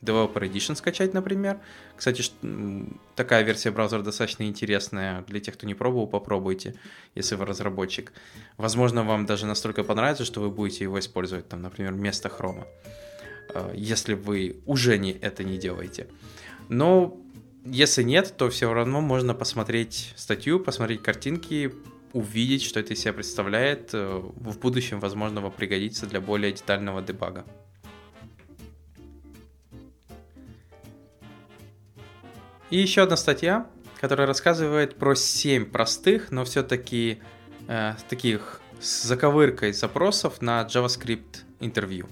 Developer 0.00 0.48
Edition 0.48 0.76
скачать, 0.76 1.14
например. 1.14 1.58
Кстати, 1.96 2.22
такая 3.16 3.42
версия 3.42 3.72
браузера 3.72 4.02
достаточно 4.02 4.44
интересная. 4.44 5.22
Для 5.22 5.40
тех, 5.40 5.54
кто 5.54 5.66
не 5.66 5.74
пробовал, 5.74 6.06
попробуйте, 6.06 6.76
если 7.16 7.34
вы 7.34 7.44
разработчик. 7.44 8.12
Возможно, 8.56 9.02
вам 9.02 9.26
даже 9.26 9.44
настолько 9.44 9.82
понравится, 9.82 10.24
что 10.24 10.40
вы 10.40 10.50
будете 10.50 10.84
его 10.84 11.00
использовать, 11.00 11.48
там, 11.48 11.60
например, 11.60 11.92
вместо 11.92 12.28
хрома, 12.28 12.68
э, 13.52 13.72
если 13.74 14.14
вы 14.14 14.62
уже 14.64 14.96
не, 14.96 15.10
это 15.10 15.42
не 15.42 15.58
делаете. 15.58 16.06
Но 16.68 17.23
если 17.64 18.02
нет, 18.02 18.34
то 18.36 18.50
все 18.50 18.72
равно 18.72 19.00
можно 19.00 19.34
посмотреть 19.34 20.12
статью, 20.16 20.60
посмотреть 20.60 21.02
картинки, 21.02 21.74
увидеть, 22.12 22.62
что 22.62 22.78
это 22.80 22.92
из 22.92 23.00
себя 23.00 23.14
представляет. 23.14 23.90
Э, 23.94 24.20
в 24.22 24.58
будущем, 24.58 25.00
возможно, 25.00 25.40
вам 25.40 25.50
пригодится 25.50 26.06
для 26.06 26.20
более 26.20 26.52
детального 26.52 27.00
дебага. 27.00 27.44
И 32.70 32.78
еще 32.78 33.02
одна 33.02 33.16
статья, 33.16 33.66
которая 34.00 34.26
рассказывает 34.26 34.96
про 34.96 35.14
7 35.14 35.64
простых, 35.64 36.30
но 36.30 36.44
все-таки 36.44 37.22
э, 37.66 37.94
таких 38.08 38.60
с 38.80 39.04
заковыркой 39.04 39.72
запросов 39.72 40.42
на 40.42 40.62
JavaScript 40.62 41.44
интервью. 41.60 42.08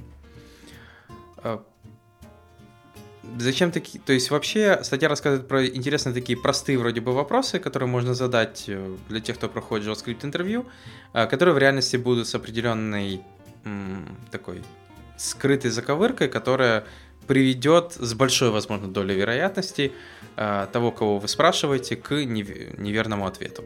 Зачем 3.38 3.70
такие... 3.70 4.00
То 4.00 4.12
есть 4.12 4.30
вообще 4.30 4.82
статья 4.82 5.08
рассказывает 5.08 5.48
про 5.48 5.66
интересные 5.66 6.14
такие 6.14 6.38
простые 6.38 6.78
вроде 6.78 7.00
бы 7.00 7.12
вопросы, 7.12 7.58
которые 7.58 7.88
можно 7.88 8.14
задать 8.14 8.64
э, 8.68 8.96
для 9.08 9.20
тех, 9.20 9.36
кто 9.36 9.48
проходит 9.48 9.86
JavaScript 9.86 10.24
интервью, 10.24 10.66
э, 11.14 11.26
которые 11.26 11.54
в 11.54 11.58
реальности 11.58 11.96
будут 11.96 12.28
с 12.28 12.34
определенной 12.34 13.22
такой 14.32 14.62
скрытой 15.16 15.70
заковыркой, 15.70 16.28
которая 16.28 16.84
приведет 17.28 17.92
с 17.92 18.12
большой, 18.14 18.50
возможно, 18.50 18.88
долей 18.88 19.14
вероятности 19.14 19.92
э, 20.36 20.66
того, 20.72 20.90
кого 20.90 21.18
вы 21.18 21.28
спрашиваете, 21.28 21.96
к 21.96 22.10
неверному 22.12 23.26
ответу. 23.26 23.64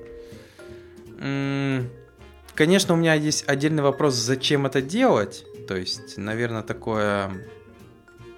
Конечно, 2.54 2.94
у 2.94 2.96
меня 2.96 3.14
есть 3.14 3.48
отдельный 3.48 3.82
вопрос, 3.82 4.14
зачем 4.14 4.66
это 4.66 4.82
делать. 4.82 5.44
То 5.66 5.76
есть, 5.76 6.18
наверное, 6.18 6.62
такое 6.62 7.30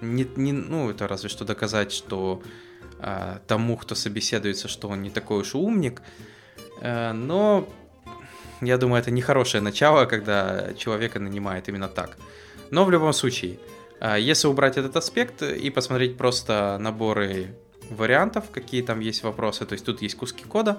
не, 0.01 0.27
не, 0.35 0.53
ну, 0.53 0.89
это 0.89 1.07
разве 1.07 1.29
что 1.29 1.45
доказать, 1.45 1.91
что 1.91 2.41
э, 2.99 3.39
тому, 3.47 3.77
кто 3.77 3.95
собеседуется, 3.95 4.67
что 4.67 4.89
он 4.89 5.01
не 5.01 5.09
такой 5.09 5.41
уж 5.41 5.55
умник. 5.55 6.01
Э, 6.81 7.11
но 7.11 7.67
я 8.61 8.77
думаю, 8.77 9.01
это 9.01 9.11
нехорошее 9.11 9.61
начало, 9.61 10.05
когда 10.05 10.73
человека 10.77 11.19
нанимает 11.19 11.69
именно 11.69 11.87
так. 11.87 12.17
Но 12.71 12.85
в 12.85 12.91
любом 12.91 13.13
случае, 13.13 13.59
э, 13.99 14.17
если 14.19 14.47
убрать 14.47 14.77
этот 14.77 14.95
аспект 14.95 15.41
и 15.41 15.69
посмотреть 15.69 16.17
просто 16.17 16.77
наборы 16.79 17.55
вариантов, 17.89 18.45
какие 18.51 18.81
там 18.81 18.99
есть 18.99 19.23
вопросы, 19.23 19.65
то 19.65 19.73
есть 19.73 19.85
тут 19.85 20.01
есть 20.01 20.15
куски 20.15 20.43
кода, 20.43 20.77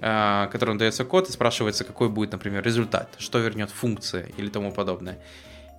э, 0.00 0.48
которым 0.50 0.78
дается 0.78 1.04
код 1.04 1.28
и 1.28 1.32
спрашивается, 1.32 1.84
какой 1.84 2.08
будет, 2.08 2.32
например, 2.32 2.62
результат, 2.64 3.14
что 3.18 3.38
вернет 3.38 3.70
функция 3.70 4.26
или 4.36 4.48
тому 4.48 4.72
подобное. 4.72 5.18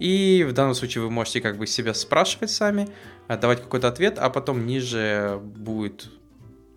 И 0.03 0.43
в 0.43 0.51
данном 0.51 0.75
случае 0.75 1.05
вы 1.05 1.09
можете 1.09 1.39
как 1.39 1.57
бы 1.57 1.65
себя 1.65 1.93
спрашивать 1.93 2.51
сами, 2.51 2.89
давать 3.29 3.61
какой-то 3.61 3.87
ответ, 3.87 4.19
а 4.19 4.29
потом 4.29 4.65
ниже 4.65 5.39
будет 5.41 6.09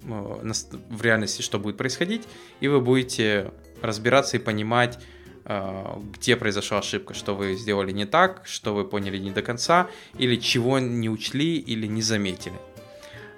э, 0.05 0.53
в 0.91 1.03
реальности, 1.03 1.43
что 1.43 1.59
будет 1.59 1.77
происходить, 1.77 2.23
и 2.61 2.69
вы 2.69 2.81
будете 2.81 3.51
разбираться 3.83 4.37
и 4.37 4.39
понимать, 4.39 5.01
э, 5.45 6.01
где 6.13 6.37
произошла 6.37 6.79
ошибка, 6.79 7.15
что 7.15 7.35
вы 7.35 7.57
сделали 7.57 7.91
не 7.91 8.07
так, 8.07 8.43
что 8.45 8.73
вы 8.73 8.85
поняли 8.85 9.19
не 9.19 9.33
до 9.33 9.43
конца, 9.43 9.89
или 10.17 10.37
чего 10.37 10.79
не 10.79 11.09
учли 11.09 11.57
или 11.57 11.89
не 11.89 12.03
заметили. 12.03 12.61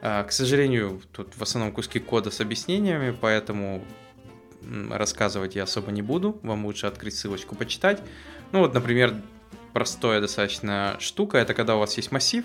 Э, 0.03 0.23
к 0.23 0.33
сожалению, 0.33 1.01
тут 1.13 1.35
в 1.35 1.43
основном 1.43 1.73
куски 1.73 1.99
кода 1.99 2.31
с 2.31 2.43
объяснениями, 2.43 3.17
поэтому 3.19 3.83
рассказывать 4.91 5.57
я 5.57 5.63
особо 5.63 5.93
не 5.93 6.03
буду. 6.03 6.39
Вам 6.43 6.67
лучше 6.67 6.87
открыть 6.87 7.17
ссылочку, 7.17 7.55
почитать. 7.55 8.03
Ну 8.53 8.59
вот, 8.59 8.75
например, 8.75 9.15
простая 9.73 10.21
достаточно 10.21 10.97
штука. 11.01 11.39
Это 11.39 11.55
когда 11.55 11.77
у 11.77 11.79
вас 11.79 11.97
есть 11.97 12.13
массив, 12.13 12.45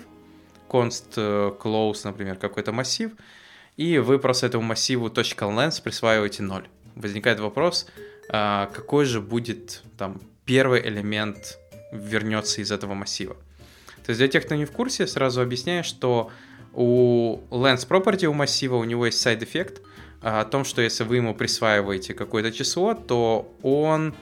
const 0.68 1.14
э, 1.16 1.52
close, 1.60 2.00
например, 2.04 2.36
какой-то 2.36 2.72
массив, 2.72 3.12
и 3.76 3.98
вы 3.98 4.18
просто 4.18 4.46
этому 4.46 4.64
массиву 4.64 5.08
.length 5.08 5.82
присваиваете 5.82 6.42
0. 6.42 6.68
Возникает 6.94 7.40
вопрос, 7.40 7.86
а, 8.28 8.70
какой 8.72 9.04
же 9.04 9.20
будет 9.20 9.82
там 9.98 10.20
первый 10.44 10.86
элемент 10.86 11.58
вернется 11.92 12.60
из 12.60 12.70
этого 12.70 12.94
массива. 12.94 13.36
То 14.04 14.10
есть 14.10 14.18
для 14.18 14.28
тех, 14.28 14.44
кто 14.44 14.54
не 14.54 14.64
в 14.64 14.70
курсе, 14.70 15.06
сразу 15.06 15.40
объясняю, 15.40 15.82
что 15.82 16.30
у 16.72 17.38
length 17.50 17.88
property 17.88 18.26
у 18.26 18.32
массива 18.32 18.76
у 18.76 18.84
него 18.84 19.06
есть 19.06 19.24
side 19.24 19.42
эффект 19.42 19.80
о 20.20 20.44
том, 20.44 20.64
что 20.64 20.82
если 20.82 21.04
вы 21.04 21.16
ему 21.16 21.34
присваиваете 21.34 22.14
какое-то 22.14 22.52
число, 22.52 22.94
то 22.94 23.52
он 23.62 24.14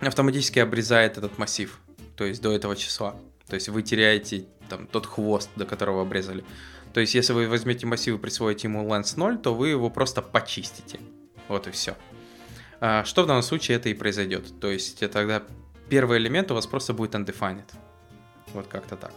автоматически 0.00 0.58
обрезает 0.58 1.16
этот 1.16 1.38
массив, 1.38 1.78
то 2.16 2.24
есть 2.24 2.42
до 2.42 2.52
этого 2.52 2.76
числа. 2.76 3.16
То 3.48 3.54
есть 3.54 3.68
вы 3.68 3.82
теряете 3.82 4.46
там 4.68 4.86
тот 4.86 5.06
хвост, 5.06 5.50
до 5.56 5.64
которого 5.64 6.02
обрезали. 6.02 6.44
То 6.92 7.00
есть 7.00 7.14
если 7.14 7.32
вы 7.32 7.48
возьмете 7.48 7.86
массив 7.86 8.14
и 8.14 8.18
присвоите 8.18 8.68
ему 8.68 8.86
length 8.86 9.14
0, 9.16 9.38
то 9.38 9.54
вы 9.54 9.68
его 9.68 9.90
просто 9.90 10.22
почистите. 10.22 10.98
Вот 11.48 11.66
и 11.66 11.70
все. 11.70 11.96
А, 12.80 13.04
что 13.04 13.22
в 13.22 13.26
данном 13.26 13.42
случае 13.42 13.76
это 13.76 13.88
и 13.88 13.94
произойдет. 13.94 14.60
То 14.60 14.70
есть 14.70 14.98
тогда 15.10 15.42
первый 15.88 16.18
элемент 16.18 16.50
у 16.50 16.54
вас 16.54 16.66
просто 16.66 16.92
будет 16.92 17.14
undefined. 17.14 17.64
Вот 18.52 18.66
как-то 18.66 18.96
так. 18.96 19.12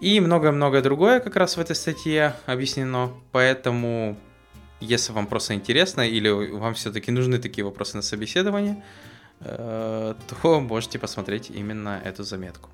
И 0.00 0.18
много-много 0.20 0.80
другое 0.80 1.20
как 1.20 1.36
раз 1.36 1.56
в 1.56 1.60
этой 1.60 1.76
статье 1.76 2.36
объяснено. 2.46 3.12
Поэтому, 3.30 4.18
если 4.80 5.12
вам 5.12 5.26
просто 5.26 5.54
интересно 5.54 6.00
или 6.00 6.28
вам 6.28 6.74
все-таки 6.74 7.10
нужны 7.10 7.38
такие 7.38 7.64
вопросы 7.64 7.96
на 7.96 8.02
собеседование, 8.02 8.82
Э, 8.82 9.11
то 9.44 10.60
можете 10.60 10.98
посмотреть 10.98 11.50
именно 11.50 12.00
эту 12.04 12.22
заметку. 12.24 12.70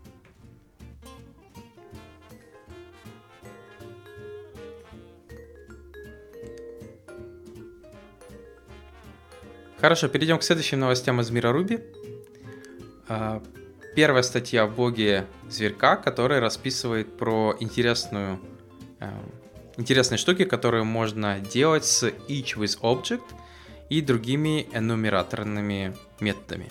Хорошо, 9.81 10.09
перейдем 10.09 10.39
к 10.39 10.43
следующим 10.43 10.81
новостям 10.81 11.21
из 11.21 11.31
мира 11.31 11.53
Руби. 11.53 11.79
Э, 13.09 13.41
первая 13.95 14.25
статья 14.25 14.67
в 14.67 14.75
блоге 14.75 15.27
Зверька, 15.49 15.97
которая 15.97 16.41
расписывает 16.41 17.17
про 17.17 17.55
интересную, 17.61 18.41
э, 18.99 19.09
интересные 19.77 20.19
штуки, 20.19 20.45
которые 20.45 20.83
можно 20.83 21.39
делать 21.39 21.85
с 21.85 22.03
each 22.03 22.57
with 22.57 22.81
object 22.81 23.23
и 23.89 24.01
другими 24.01 24.69
энумераторными 24.73 25.97
методами. 26.21 26.71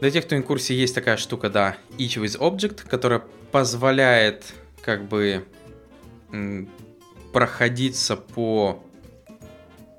Для 0.00 0.10
тех, 0.10 0.26
кто 0.26 0.36
в 0.36 0.42
курсе, 0.42 0.74
есть 0.74 0.94
такая 0.94 1.16
штука, 1.16 1.48
да, 1.48 1.76
each 1.98 2.22
with 2.22 2.38
object, 2.38 2.86
которая 2.88 3.22
позволяет 3.50 4.52
как 4.82 5.08
бы 5.08 5.46
проходиться 7.32 8.16
по, 8.16 8.84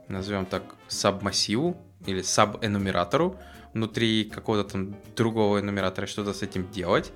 назовем 0.07 0.45
так, 0.45 0.63
сабмассиву 0.87 1.77
или 2.05 2.21
саб-энумератору 2.21 3.39
внутри 3.73 4.25
какого-то 4.25 4.71
там 4.71 4.95
другого 5.15 5.59
энумератора 5.59 6.07
что-то 6.07 6.33
с 6.33 6.41
этим 6.41 6.69
делать. 6.71 7.11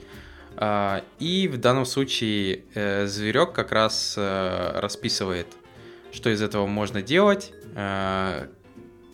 А, 0.58 1.04
и 1.20 1.48
в 1.48 1.58
данном 1.58 1.86
случае 1.86 2.66
э, 2.74 3.08
зверек 3.08 3.54
как 3.54 3.72
раз 3.72 4.16
э, 4.18 4.80
расписывает, 4.80 5.48
что 6.12 6.30
из 6.30 6.42
этого 6.42 6.68
можно 6.68 7.02
делать, 7.02 7.54
э, 7.76 8.48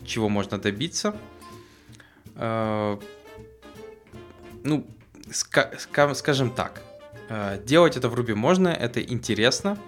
чего 0.08 0.28
можно 0.28 0.58
добиться. 0.58 1.14
Э, 2.34 2.98
ну, 4.64 4.86
скажем 5.30 6.50
так, 6.50 6.82
э, 7.28 7.62
делать 7.64 7.96
это 7.96 8.08
в 8.08 8.14
Ruby 8.14 8.34
можно, 8.34 8.68
это 8.68 9.00
интересно. 9.00 9.78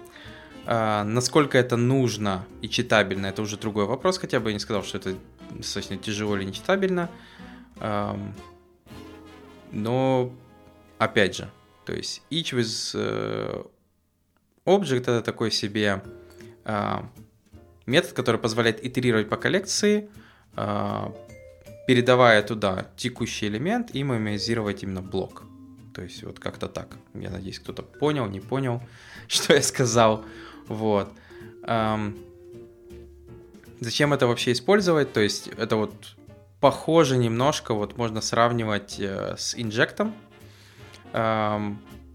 Э, 0.65 1.03
насколько 1.03 1.57
это 1.57 1.77
нужно 1.77 2.45
и 2.61 2.69
читабельно, 2.69 3.27
это 3.27 3.41
уже 3.41 3.57
другой 3.57 3.85
вопрос, 3.85 4.17
хотя 4.17 4.39
бы 4.39 4.49
я 4.49 4.53
не 4.53 4.59
сказал, 4.59 4.83
что 4.83 4.97
это 4.97 5.15
достаточно 5.49 5.97
тяжело 5.97 6.37
или 6.37 6.45
нечитабельно. 6.45 7.09
Эм, 7.79 8.33
но, 9.71 10.31
опять 10.99 11.35
же, 11.35 11.49
То 11.85 11.93
есть 11.93 12.21
each 12.29 12.53
with 12.53 13.65
object 14.65 15.01
это 15.01 15.21
такой 15.21 15.49
себе 15.51 16.03
метод, 17.85 18.13
который 18.13 18.39
позволяет 18.39 18.83
итерировать 18.83 19.29
по 19.29 19.37
коллекции, 19.37 20.09
э, 20.55 21.11
передавая 21.87 22.41
туда 22.43 22.87
текущий 22.95 23.47
элемент 23.47 23.91
и 23.93 24.03
меморизировать 24.03 24.83
именно 24.83 25.01
блок. 25.01 25.43
То 25.93 26.01
есть 26.01 26.23
вот 26.23 26.39
как-то 26.39 26.67
так. 26.67 26.97
Я 27.13 27.29
надеюсь, 27.29 27.59
кто-то 27.59 27.83
понял, 27.83 28.27
не 28.27 28.39
понял, 28.39 28.81
что 29.27 29.53
я 29.53 29.61
сказал. 29.61 30.23
Вот. 30.67 31.11
Зачем 33.79 34.13
это 34.13 34.27
вообще 34.27 34.51
использовать? 34.51 35.11
То 35.11 35.19
есть 35.19 35.47
это 35.57 35.75
вот 35.75 35.93
похоже 36.59 37.17
немножко, 37.17 37.73
вот 37.73 37.97
можно 37.97 38.21
сравнивать 38.21 38.99
э, 38.99 39.35
с 39.37 39.55
инжектом, 39.57 40.13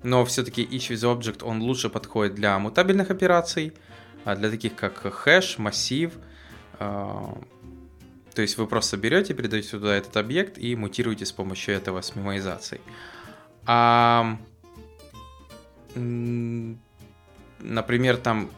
но 0.07 0.24
все-таки 0.24 0.64
each 0.64 0.90
with 0.90 1.18
object 1.18 1.44
он 1.44 1.61
лучше 1.61 1.90
подходит 1.90 2.35
для 2.35 2.59
мутабельных 2.59 3.11
операций, 3.11 3.72
а 3.72 3.95
для 4.34 4.50
таких 4.50 4.74
как 4.74 4.98
хэш, 4.98 5.58
массив. 5.58 6.12
Э, 6.78 7.26
то 8.34 8.42
есть 8.42 8.58
вы 8.58 8.66
просто 8.66 8.98
берете, 8.98 9.32
передаете 9.32 9.70
туда 9.70 9.96
этот 9.96 10.16
объект 10.16 10.58
и 10.58 10.76
мутируете 10.76 11.24
с 11.24 11.32
помощью 11.32 11.74
этого 11.74 12.02
с 12.02 12.14
мемоизацией. 12.14 12.82
А, 13.64 14.36
например, 15.94 18.18
там, 18.18 18.50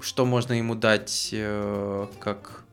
что 0.00 0.26
можно 0.26 0.52
ему 0.52 0.74
дать 0.74 1.30
э, 1.32 2.06
как 2.18 2.64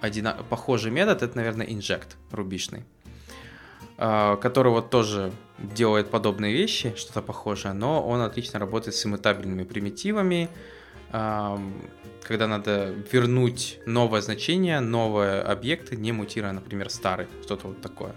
один 0.00 0.28
похожий 0.50 0.90
метод, 0.90 1.22
это, 1.22 1.36
наверное, 1.36 1.66
инжект 1.66 2.16
рубишный, 2.30 2.84
который 3.96 4.72
вот 4.72 4.90
тоже 4.90 5.32
делает 5.58 6.10
подобные 6.10 6.52
вещи, 6.52 6.94
что-то 6.96 7.22
похожее, 7.22 7.72
но 7.72 8.06
он 8.06 8.20
отлично 8.20 8.58
работает 8.58 8.94
с 8.94 9.06
иммутабельными 9.06 9.64
примитивами, 9.64 10.48
э, 11.12 11.58
когда 12.22 12.46
надо 12.46 12.94
вернуть 13.12 13.78
новое 13.86 14.20
значение, 14.20 14.80
новые 14.80 15.40
объекты, 15.40 15.96
не 15.96 16.12
мутируя, 16.12 16.52
например, 16.52 16.90
старый, 16.90 17.26
что-то 17.42 17.68
вот 17.68 17.80
такое. 17.80 18.14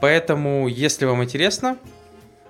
Поэтому, 0.00 0.66
если 0.66 1.04
вам 1.04 1.22
интересно, 1.22 1.78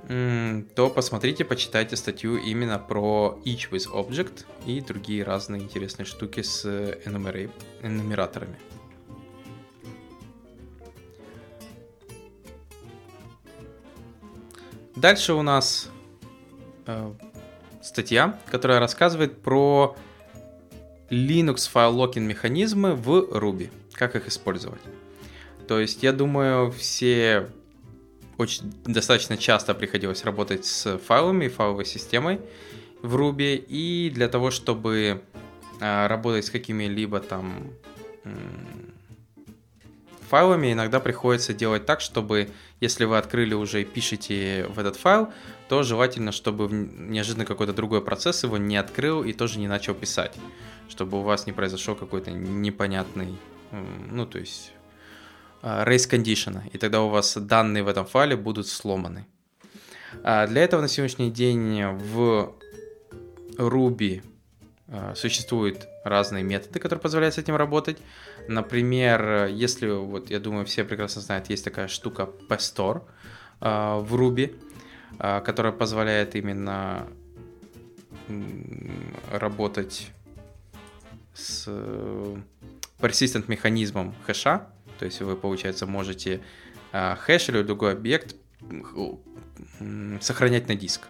то 0.08 0.90
посмотрите, 0.90 1.44
почитайте 1.44 1.96
статью 1.96 2.36
именно 2.36 2.78
про 2.78 3.40
each 3.44 3.70
with 3.70 3.92
object 3.92 4.46
и 4.64 4.80
другие 4.80 5.22
разные 5.22 5.62
интересные 5.62 6.06
штуки 6.06 6.42
с 6.42 6.64
энумераторами. 7.04 8.56
Дальше 15.02 15.32
у 15.32 15.42
нас 15.42 15.90
э, 16.86 17.12
статья, 17.82 18.38
которая 18.48 18.78
рассказывает 18.78 19.42
про 19.42 19.96
Linux 21.10 21.68
файл 21.68 21.96
локин 21.96 22.22
механизмы 22.22 22.94
в 22.94 23.08
Ruby, 23.08 23.72
как 23.94 24.14
их 24.14 24.28
использовать. 24.28 24.80
То 25.66 25.80
есть, 25.80 26.04
я 26.04 26.12
думаю, 26.12 26.70
все 26.70 27.50
очень 28.38 28.72
достаточно 28.84 29.36
часто 29.36 29.74
приходилось 29.74 30.24
работать 30.24 30.64
с 30.66 30.98
файлами, 30.98 31.48
файловой 31.48 31.84
системой 31.84 32.40
в 33.02 33.16
Ruby, 33.16 33.56
и 33.56 34.08
для 34.08 34.28
того, 34.28 34.52
чтобы 34.52 35.20
а, 35.80 36.06
работать 36.06 36.44
с 36.44 36.50
какими-либо 36.50 37.18
там 37.18 37.72
файлами, 40.32 40.72
иногда 40.72 40.98
приходится 40.98 41.52
делать 41.52 41.84
так, 41.86 42.00
чтобы 42.00 42.48
если 42.80 43.04
вы 43.04 43.18
открыли 43.18 43.54
уже 43.54 43.82
и 43.82 43.84
пишете 43.84 44.66
в 44.68 44.78
этот 44.78 44.96
файл, 44.96 45.28
то 45.68 45.82
желательно, 45.82 46.32
чтобы 46.32 46.68
неожиданно 46.70 47.44
какой-то 47.44 47.72
другой 47.72 48.00
процесс 48.00 48.42
его 48.42 48.56
не 48.56 48.76
открыл 48.76 49.22
и 49.22 49.32
тоже 49.32 49.58
не 49.58 49.68
начал 49.68 49.94
писать, 49.94 50.34
чтобы 50.88 51.18
у 51.18 51.22
вас 51.22 51.46
не 51.46 51.52
произошел 51.52 51.94
какой-то 51.94 52.30
непонятный, 52.30 53.36
ну 54.10 54.26
то 54.26 54.38
есть 54.38 54.72
Э, 55.62 55.84
race 55.84 56.10
condition, 56.10 56.60
и 56.72 56.78
тогда 56.78 57.02
у 57.02 57.08
вас 57.08 57.36
данные 57.36 57.84
в 57.84 57.88
этом 57.88 58.04
файле 58.04 58.36
будут 58.36 58.66
сломаны. 58.66 59.26
А 60.24 60.46
для 60.46 60.62
этого 60.62 60.80
на 60.80 60.88
сегодняшний 60.88 61.30
день 61.30 61.84
в 61.84 62.54
Ruby 63.56 64.22
э, 64.88 65.14
существуют 65.14 65.86
разные 66.04 66.42
методы, 66.42 66.80
которые 66.80 67.00
позволяют 67.00 67.36
с 67.36 67.38
этим 67.38 67.54
работать. 67.54 67.98
Например, 68.48 69.46
если, 69.46 69.88
вот 69.88 70.30
я 70.30 70.40
думаю, 70.40 70.64
все 70.66 70.84
прекрасно 70.84 71.22
знают, 71.22 71.48
есть 71.50 71.64
такая 71.64 71.88
штука 71.88 72.28
Pastor 72.48 73.02
э, 73.60 73.64
в 73.64 74.14
Ruby, 74.14 74.56
которая 75.18 75.72
позволяет 75.72 76.34
именно 76.34 77.06
работать 79.30 80.10
с 81.34 81.68
persistent 82.98 83.44
механизмом 83.48 84.14
хэша, 84.26 84.66
то 84.98 85.04
есть 85.04 85.20
вы, 85.20 85.36
получается, 85.36 85.86
можете 85.86 86.40
а, 86.92 87.16
хэш 87.16 87.48
или 87.48 87.62
другой 87.62 87.92
объект 87.92 88.36
сохранять 90.20 90.68
на 90.68 90.76
диск. 90.76 91.08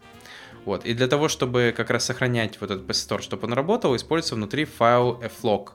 Вот. 0.65 0.87
И 0.87 0.95
для 0.95 1.09
того, 1.09 1.29
чтобы 1.29 1.75
как 1.77 1.91
раз 1.91 2.05
сохранять 2.05 2.61
вот 2.61 2.71
этот 2.71 2.89
store, 2.89 3.21
чтобы 3.21 3.47
он 3.47 3.53
работал, 3.53 3.95
используется 3.97 4.37
внутри 4.37 4.65
файл 4.65 5.21
flog. 5.43 5.73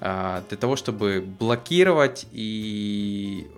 А, 0.00 0.42
для 0.48 0.56
того, 0.56 0.76
чтобы 0.76 1.20
блокировать 1.20 2.26
и, 2.32 3.48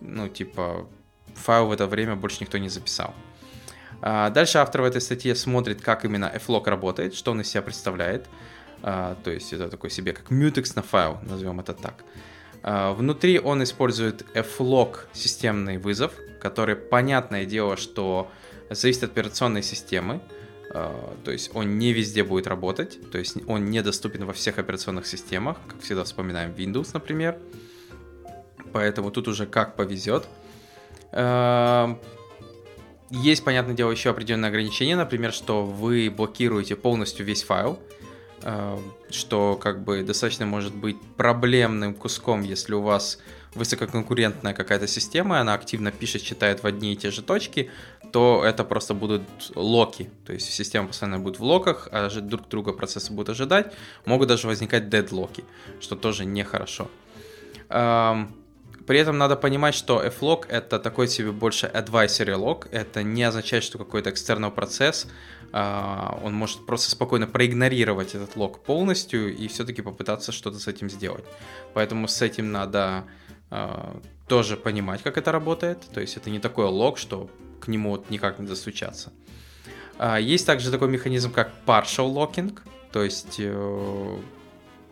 ну, 0.00 0.28
типа, 0.28 0.86
файл 1.34 1.66
в 1.66 1.72
это 1.72 1.86
время 1.86 2.16
больше 2.16 2.38
никто 2.40 2.58
не 2.58 2.68
записал. 2.68 3.14
А, 4.00 4.30
дальше 4.30 4.58
автор 4.58 4.82
в 4.82 4.84
этой 4.84 5.00
статье 5.00 5.34
смотрит, 5.34 5.80
как 5.80 6.04
именно 6.04 6.32
flog 6.46 6.68
работает, 6.68 7.14
что 7.14 7.32
он 7.32 7.40
из 7.40 7.48
себя 7.48 7.62
представляет. 7.62 8.26
То 8.82 9.16
есть 9.24 9.52
это 9.52 9.68
такой 9.68 9.90
себе 9.90 10.12
как 10.12 10.30
mutex 10.30 10.72
на 10.76 10.82
файл, 10.82 11.18
назовем 11.22 11.58
это 11.58 11.72
так. 11.72 12.04
А, 12.62 12.92
внутри 12.92 13.38
он 13.38 13.62
использует 13.62 14.22
flog 14.34 14.98
системный 15.12 15.78
вызов, 15.78 16.12
который, 16.40 16.76
понятное 16.76 17.44
дело, 17.44 17.76
что 17.76 18.30
зависит 18.70 19.04
от 19.04 19.10
операционной 19.12 19.62
системы, 19.62 20.14
а, 20.14 20.45
то 21.24 21.30
есть 21.30 21.50
он 21.54 21.78
не 21.78 21.92
везде 21.92 22.24
будет 22.24 22.46
работать, 22.46 22.98
то 23.10 23.18
есть 23.18 23.36
он 23.46 23.70
недоступен 23.70 24.24
во 24.24 24.32
всех 24.32 24.58
операционных 24.58 25.06
системах, 25.06 25.56
как 25.68 25.80
всегда 25.80 26.04
вспоминаем 26.04 26.52
Windows, 26.52 26.90
например. 26.92 27.38
Поэтому 28.72 29.10
тут 29.10 29.28
уже 29.28 29.46
как 29.46 29.76
повезет. 29.76 30.28
А, 31.12 31.98
есть, 33.10 33.44
понятное 33.44 33.74
дело, 33.74 33.90
еще 33.90 34.10
определенные 34.10 34.48
ограничения, 34.48 34.96
например, 34.96 35.32
что 35.32 35.64
вы 35.64 36.10
блокируете 36.10 36.76
полностью 36.76 37.24
весь 37.24 37.42
файл, 37.42 37.78
Э, 38.42 38.78
что 39.10 39.56
как 39.56 39.82
бы 39.82 40.02
достаточно 40.02 40.46
может 40.46 40.74
быть 40.74 40.96
проблемным 41.16 41.94
куском, 41.94 42.42
если 42.42 42.74
у 42.74 42.82
вас 42.82 43.18
высококонкурентная 43.54 44.52
какая-то 44.52 44.86
система, 44.86 45.40
она 45.40 45.54
активно 45.54 45.90
пишет, 45.90 46.22
читает 46.22 46.62
в 46.62 46.66
одни 46.66 46.92
и 46.92 46.96
те 46.96 47.10
же 47.10 47.22
точки, 47.22 47.70
то 48.16 48.42
это 48.42 48.64
просто 48.64 48.94
будут 48.94 49.22
локи. 49.54 50.08
То 50.24 50.32
есть 50.32 50.50
система 50.50 50.88
постоянно 50.88 51.18
будет 51.18 51.38
в 51.38 51.44
локах, 51.44 51.86
а 51.92 52.08
друг 52.08 52.48
друга 52.48 52.72
процессы 52.72 53.12
будут 53.12 53.28
ожидать. 53.28 53.74
Могут 54.06 54.28
даже 54.28 54.46
возникать 54.46 54.88
дедлоки, 54.88 55.44
что 55.80 55.96
тоже 55.96 56.24
нехорошо. 56.24 56.88
При 57.68 58.98
этом 58.98 59.18
надо 59.18 59.36
понимать, 59.36 59.74
что 59.74 60.02
F-log 60.02 60.46
это 60.48 60.78
такой 60.78 61.08
себе 61.08 61.30
больше 61.30 61.66
advisory 61.66 62.34
log. 62.38 62.68
Это 62.70 63.02
не 63.02 63.22
означает, 63.22 63.64
что 63.64 63.76
какой-то 63.76 64.08
экстерный 64.08 64.50
процесс 64.50 65.06
а, 65.52 66.18
он 66.24 66.32
может 66.32 66.64
просто 66.64 66.90
спокойно 66.90 67.26
проигнорировать 67.26 68.14
этот 68.14 68.34
лог 68.36 68.64
полностью 68.64 69.36
и 69.36 69.46
все-таки 69.48 69.82
попытаться 69.82 70.32
что-то 70.32 70.58
с 70.58 70.68
этим 70.68 70.88
сделать. 70.88 71.24
Поэтому 71.74 72.08
с 72.08 72.22
этим 72.22 72.50
надо 72.50 73.04
а, 73.50 74.00
тоже 74.26 74.56
понимать, 74.56 75.02
как 75.02 75.18
это 75.18 75.32
работает. 75.32 75.80
То 75.92 76.00
есть 76.00 76.16
это 76.16 76.30
не 76.30 76.38
такой 76.38 76.64
лог, 76.64 76.96
что 76.96 77.28
к 77.60 77.68
нему 77.68 77.90
вот 77.90 78.10
никак 78.10 78.38
не 78.38 78.46
достучаться. 78.46 79.12
А, 79.98 80.18
есть 80.18 80.46
также 80.46 80.70
такой 80.70 80.88
механизм, 80.88 81.32
как 81.32 81.52
partial 81.66 82.12
locking. 82.12 82.58
То 82.92 83.02
есть 83.02 83.36
э, 83.38 83.52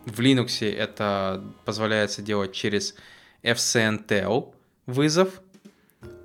в 0.05 0.19
Linux 0.19 0.65
это 0.69 1.43
позволяется 1.65 2.21
делать 2.21 2.53
через 2.53 2.95
FCNTL 3.43 4.53
вызов. 4.85 5.41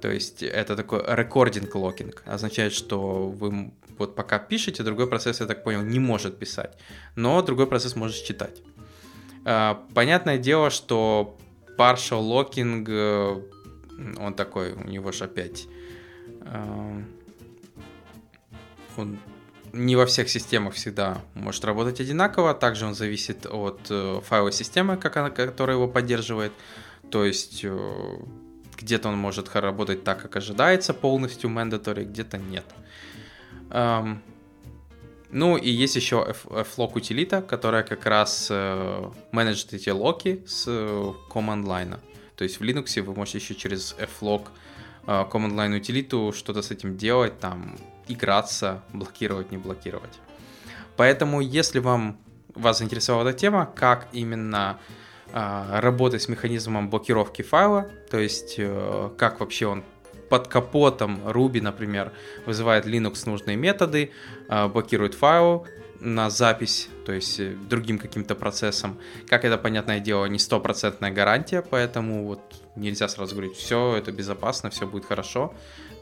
То 0.00 0.10
есть 0.10 0.42
это 0.42 0.76
такой 0.76 1.00
recording 1.00 1.70
locking. 1.72 2.14
Означает, 2.24 2.72
что 2.72 3.28
вы 3.28 3.72
вот 3.98 4.16
пока 4.16 4.38
пишете, 4.38 4.82
другой 4.82 5.06
процесс, 5.06 5.40
я 5.40 5.46
так 5.46 5.62
понял, 5.62 5.82
не 5.82 5.98
может 5.98 6.38
писать, 6.38 6.76
но 7.16 7.42
другой 7.42 7.66
процесс 7.66 7.96
может 7.96 8.24
читать. 8.24 8.62
А, 9.44 9.86
понятное 9.94 10.38
дело, 10.38 10.70
что 10.70 11.36
partial 11.78 12.22
locking, 12.22 12.86
э, 12.88 13.42
он 14.18 14.34
такой, 14.34 14.72
у 14.72 14.84
него 14.84 15.12
же 15.12 15.24
опять, 15.24 15.66
он 18.96 19.18
не 19.72 19.96
во 19.96 20.04
всех 20.06 20.28
системах 20.28 20.74
всегда 20.74 21.22
может 21.34 21.64
работать 21.64 22.00
одинаково, 22.00 22.54
также 22.54 22.86
он 22.86 22.94
зависит 22.94 23.46
от 23.46 23.80
э, 23.88 24.20
файловой 24.24 24.52
системы, 24.52 24.96
как 24.96 25.16
она, 25.16 25.30
которая 25.30 25.76
его 25.76 25.86
поддерживает, 25.86 26.52
то 27.10 27.24
есть 27.24 27.64
где-то 28.76 29.08
он 29.08 29.18
может 29.18 29.54
работать 29.54 30.04
так, 30.04 30.22
как 30.22 30.36
ожидается, 30.36 30.94
полностью 30.94 31.50
mandatory, 31.50 32.04
где-то 32.04 32.38
нет. 32.38 32.64
Ну 35.32 35.56
и 35.56 35.70
есть 35.70 35.94
еще 35.94 36.34
flock 36.76 36.92
утилита, 36.94 37.40
которая 37.40 37.84
как 37.84 38.04
раз 38.06 38.48
э, 38.50 39.10
менеджит 39.30 39.72
эти 39.74 39.90
локи 39.90 40.42
с 40.46 40.64
э, 40.66 41.12
command 41.30 41.64
line. 41.64 42.00
То 42.34 42.42
есть 42.42 42.58
в 42.58 42.62
Linux 42.62 43.00
вы 43.00 43.14
можете 43.14 43.38
еще 43.38 43.54
через 43.54 43.94
flock 44.20 44.46
э, 44.46 44.50
command 45.10 45.54
line 45.54 45.76
утилиту 45.76 46.32
что-то 46.32 46.62
с 46.62 46.70
этим 46.70 46.96
делать, 46.96 47.38
там 47.40 47.76
играться, 48.08 48.82
блокировать, 48.92 49.50
не 49.50 49.58
блокировать. 49.58 50.18
Поэтому 50.96 51.40
если 51.40 51.78
вам 51.78 52.18
вас 52.54 52.78
заинтересовала 52.78 53.28
эта 53.28 53.38
тема, 53.38 53.66
как 53.74 54.08
именно 54.12 54.78
э, 55.32 55.80
работать 55.80 56.22
с 56.22 56.28
механизмом 56.28 56.90
блокировки 56.90 57.42
файла, 57.42 57.90
то 58.10 58.18
есть 58.18 58.56
э, 58.58 59.10
как 59.16 59.40
вообще 59.40 59.66
он 59.66 59.84
под 60.30 60.48
капотом 60.48 61.20
Ruby, 61.26 61.60
например, 61.60 62.12
вызывает 62.46 62.86
Linux 62.86 63.24
нужные 63.26 63.56
методы, 63.56 64.12
а, 64.48 64.68
блокирует 64.68 65.14
файл 65.14 65.66
на 65.98 66.30
запись, 66.30 66.88
то 67.04 67.12
есть 67.12 67.40
э, 67.40 67.54
другим 67.68 67.98
каким-то 67.98 68.34
процессом. 68.34 68.96
Как 69.28 69.44
это, 69.44 69.58
понятное 69.58 70.00
дело, 70.00 70.24
не 70.26 70.38
стопроцентная 70.38 71.10
гарантия, 71.10 71.62
поэтому 71.62 72.26
вот 72.26 72.40
нельзя 72.74 73.06
сразу 73.08 73.34
говорить, 73.34 73.56
все, 73.56 73.96
это 73.96 74.10
безопасно, 74.10 74.70
все 74.70 74.86
будет 74.86 75.04
хорошо. 75.04 75.52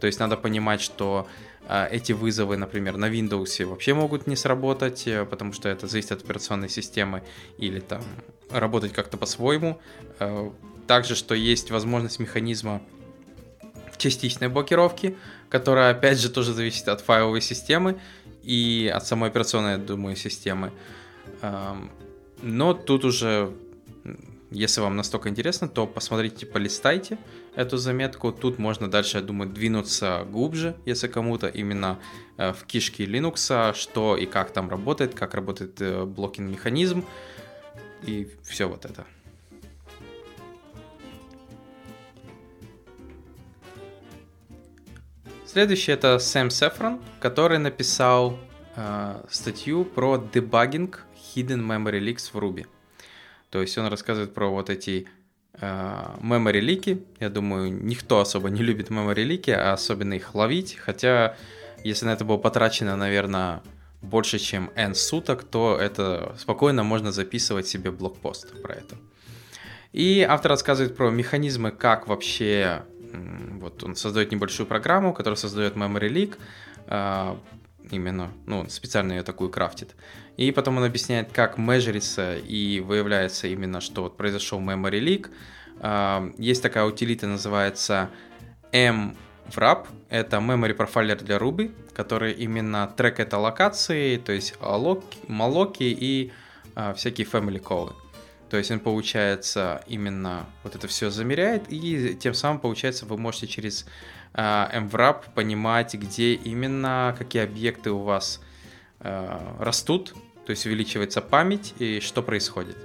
То 0.00 0.06
есть 0.06 0.20
надо 0.20 0.36
понимать, 0.36 0.80
что 0.80 1.26
э, 1.68 1.88
эти 1.90 2.12
вызовы, 2.12 2.56
например, 2.56 2.96
на 2.96 3.10
Windows 3.10 3.64
вообще 3.64 3.94
могут 3.94 4.28
не 4.28 4.36
сработать, 4.36 5.08
э, 5.08 5.24
потому 5.24 5.52
что 5.52 5.68
это 5.68 5.88
зависит 5.88 6.12
от 6.12 6.22
операционной 6.22 6.68
системы 6.68 7.24
или 7.56 7.80
там 7.80 8.02
работать 8.50 8.92
как-то 8.92 9.16
по-своему. 9.16 9.80
Э, 10.20 10.50
также, 10.86 11.16
что 11.16 11.34
есть 11.34 11.70
возможность 11.72 12.20
механизма 12.20 12.82
частичной 13.98 14.48
блокировки, 14.48 15.16
которая, 15.48 15.90
опять 15.92 16.18
же, 16.18 16.30
тоже 16.30 16.52
зависит 16.52 16.88
от 16.88 17.00
файловой 17.00 17.40
системы 17.40 18.00
и 18.42 18.90
от 18.94 19.06
самой 19.06 19.30
операционной, 19.30 19.78
думаю, 19.78 20.16
системы. 20.16 20.72
Но 22.42 22.72
тут 22.74 23.04
уже, 23.04 23.52
если 24.50 24.80
вам 24.80 24.96
настолько 24.96 25.28
интересно, 25.28 25.68
то 25.68 25.86
посмотрите, 25.86 26.46
полистайте 26.46 27.18
эту 27.56 27.76
заметку. 27.76 28.32
Тут 28.32 28.58
можно 28.58 28.88
дальше, 28.88 29.18
я 29.18 29.22
думаю, 29.22 29.50
двинуться 29.50 30.24
глубже, 30.30 30.76
если 30.86 31.08
кому-то 31.08 31.48
именно 31.48 31.98
э, 32.36 32.52
в 32.52 32.64
кишке 32.64 33.04
Linux, 33.04 33.74
что 33.74 34.16
и 34.16 34.26
как 34.26 34.52
там 34.52 34.70
работает, 34.70 35.14
как 35.14 35.34
работает 35.34 35.80
э, 35.80 36.04
блокинг-механизм 36.04 37.04
и 38.02 38.30
все 38.44 38.68
вот 38.68 38.84
это. 38.84 39.04
Следующий 45.50 45.92
это 45.92 46.18
Сэм 46.18 46.50
Сефрон, 46.50 47.00
который 47.20 47.56
написал 47.56 48.38
э, 48.76 49.22
статью 49.30 49.86
про 49.86 50.18
дебагинг 50.18 51.06
hidden 51.34 51.66
memory 51.66 52.00
leaks 52.00 52.30
в 52.30 52.36
Ruby. 52.36 52.66
То 53.48 53.62
есть 53.62 53.78
он 53.78 53.86
рассказывает 53.86 54.34
про 54.34 54.48
вот 54.50 54.68
эти 54.68 55.08
э, 55.54 56.04
memory 56.20 56.60
лики. 56.60 57.02
Я 57.18 57.30
думаю, 57.30 57.72
никто 57.72 58.20
особо 58.20 58.50
не 58.50 58.62
любит 58.62 58.90
memory 58.90 59.22
лики, 59.22 59.50
а 59.50 59.72
особенно 59.72 60.12
их 60.12 60.34
ловить. 60.34 60.76
Хотя, 60.76 61.34
если 61.82 62.04
на 62.04 62.10
это 62.10 62.26
было 62.26 62.36
потрачено, 62.36 62.94
наверное, 62.96 63.62
больше, 64.02 64.38
чем 64.38 64.70
N 64.74 64.94
суток, 64.94 65.44
то 65.44 65.78
это 65.80 66.36
спокойно 66.38 66.82
можно 66.82 67.10
записывать 67.10 67.66
себе 67.66 67.90
блокпост 67.90 68.60
про 68.60 68.74
это. 68.74 68.96
И 69.94 70.20
автор 70.20 70.50
рассказывает 70.50 70.94
про 70.94 71.10
механизмы, 71.10 71.70
как 71.70 72.06
вообще 72.06 72.82
вот 73.12 73.82
он 73.84 73.96
создает 73.96 74.32
небольшую 74.32 74.66
программу, 74.66 75.12
которая 75.12 75.36
создает 75.36 75.74
memory 75.74 76.08
leak, 76.08 76.38
а, 76.86 77.38
именно, 77.90 78.30
ну, 78.46 78.68
специально 78.68 79.12
ее 79.12 79.22
такую 79.22 79.50
крафтит. 79.50 79.94
И 80.36 80.52
потом 80.52 80.76
он 80.76 80.84
объясняет, 80.84 81.32
как 81.32 81.58
межерится 81.58 82.36
и 82.36 82.80
выявляется 82.80 83.48
именно, 83.48 83.80
что 83.80 84.02
вот 84.02 84.16
произошел 84.16 84.60
memory 84.60 85.00
leak. 85.00 85.30
А, 85.80 86.30
есть 86.38 86.62
такая 86.62 86.84
утилита, 86.84 87.26
называется 87.26 88.10
mwrap, 88.72 89.86
это 90.08 90.36
memory 90.38 90.76
profiler 90.76 91.22
для 91.22 91.38
Ruby, 91.38 91.72
который 91.94 92.32
именно 92.32 92.92
трекает 92.96 93.32
аллокации, 93.34 94.16
то 94.16 94.32
есть 94.32 94.54
малоки 94.60 95.84
и 95.84 96.32
а, 96.74 96.92
всякие 96.94 97.26
family 97.26 97.60
call. 97.62 97.92
То 98.50 98.56
есть 98.56 98.70
он, 98.70 98.80
получается, 98.80 99.82
именно 99.86 100.46
вот 100.62 100.74
это 100.74 100.88
все 100.88 101.10
замеряет, 101.10 101.64
и 101.68 102.14
тем 102.14 102.32
самым, 102.32 102.60
получается, 102.60 103.04
вы 103.04 103.18
можете 103.18 103.46
через 103.46 103.84
э, 104.32 104.40
MWrap 104.40 105.34
понимать, 105.34 105.94
где 105.94 106.34
именно, 106.34 107.14
какие 107.18 107.42
объекты 107.42 107.90
у 107.90 107.98
вас 107.98 108.40
э, 109.00 109.38
растут, 109.58 110.14
то 110.46 110.50
есть 110.50 110.64
увеличивается 110.64 111.20
память 111.20 111.74
и 111.78 112.00
что 112.00 112.22
происходит. 112.22 112.76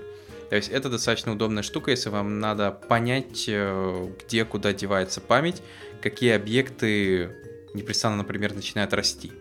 То 0.50 0.58
есть 0.58 0.70
это 0.70 0.90
достаточно 0.90 1.32
удобная 1.32 1.64
штука, 1.64 1.92
если 1.92 2.10
вам 2.10 2.40
надо 2.40 2.72
понять, 2.72 3.46
э, 3.48 4.08
где, 4.26 4.44
куда 4.44 4.74
девается 4.74 5.22
память, 5.22 5.62
какие 6.02 6.34
объекты 6.34 7.32
непрестанно, 7.74 8.18
например, 8.18 8.54
начинают 8.54 8.94
расти. 8.94 9.32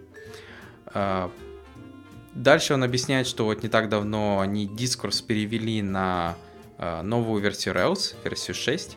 Дальше 2.34 2.74
он 2.74 2.82
объясняет, 2.82 3.26
что 3.26 3.44
вот 3.44 3.62
не 3.62 3.68
так 3.68 3.88
давно 3.88 4.40
они 4.40 4.66
дискурс 4.66 5.20
перевели 5.20 5.82
на 5.82 6.36
э, 6.78 7.02
новую 7.02 7.42
версию 7.42 7.74
Rails, 7.74 8.14
версию 8.24 8.54
6. 8.54 8.96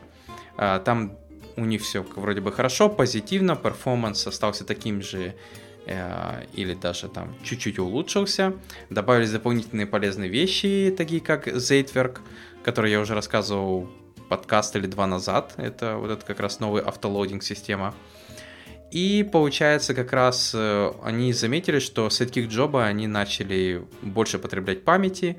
Э, 0.57 0.79
там 0.83 1.17
у 1.57 1.65
них 1.65 1.81
все 1.81 2.03
вроде 2.15 2.41
бы 2.41 2.51
хорошо, 2.51 2.89
позитивно, 2.89 3.55
перформанс 3.55 4.25
остался 4.25 4.63
таким 4.63 5.01
же 5.01 5.35
э, 5.85 6.45
или 6.53 6.73
даже 6.73 7.09
там 7.09 7.35
чуть-чуть 7.43 7.77
улучшился. 7.77 8.53
Добавились 8.89 9.31
дополнительные 9.31 9.85
полезные 9.85 10.29
вещи, 10.29 10.93
такие 10.97 11.19
как 11.19 11.47
Zaitwerk, 11.47 12.19
который 12.63 12.91
я 12.91 13.01
уже 13.01 13.15
рассказывал 13.15 13.89
подкаст 14.29 14.75
или 14.75 14.87
два 14.87 15.07
назад. 15.07 15.53
Это 15.57 15.97
вот 15.97 16.09
это 16.09 16.25
как 16.25 16.39
раз 16.39 16.59
новый 16.59 16.81
автолоадинг 16.81 17.43
система. 17.43 17.93
И 18.91 19.27
получается, 19.29 19.93
как 19.93 20.13
раз 20.13 20.51
э, 20.53 20.91
они 21.03 21.33
заметили, 21.33 21.79
что 21.79 22.09
с 22.09 22.21
этих 22.21 22.47
джоба 22.47 22.85
они 22.85 23.07
начали 23.07 23.85
больше 24.01 24.39
потреблять 24.39 24.83
памяти. 24.83 25.37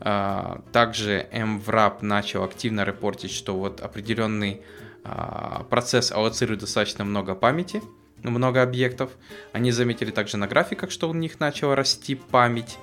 А, 0.00 0.62
также 0.72 1.26
MWrap 1.32 1.98
начал 2.02 2.44
активно 2.44 2.84
репортить, 2.84 3.32
что 3.32 3.56
вот 3.56 3.80
определенный 3.80 4.60
а, 5.04 5.64
процесс 5.70 6.12
аллоцирует 6.12 6.60
достаточно 6.60 7.04
много 7.04 7.34
памяти, 7.34 7.82
много 8.22 8.62
объектов. 8.62 9.10
Они 9.52 9.72
заметили 9.72 10.10
также 10.10 10.36
на 10.36 10.46
графиках, 10.46 10.90
что 10.90 11.08
у 11.08 11.14
них 11.14 11.40
начала 11.40 11.74
расти 11.74 12.14
память 12.14 12.78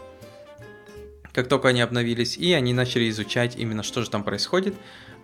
как 1.36 1.50
только 1.50 1.68
они 1.68 1.82
обновились, 1.82 2.38
и 2.38 2.54
они 2.54 2.74
начали 2.74 3.10
изучать 3.10 3.58
именно, 3.58 3.84
что 3.84 4.02
же 4.02 4.10
там 4.10 4.24
происходит. 4.24 4.74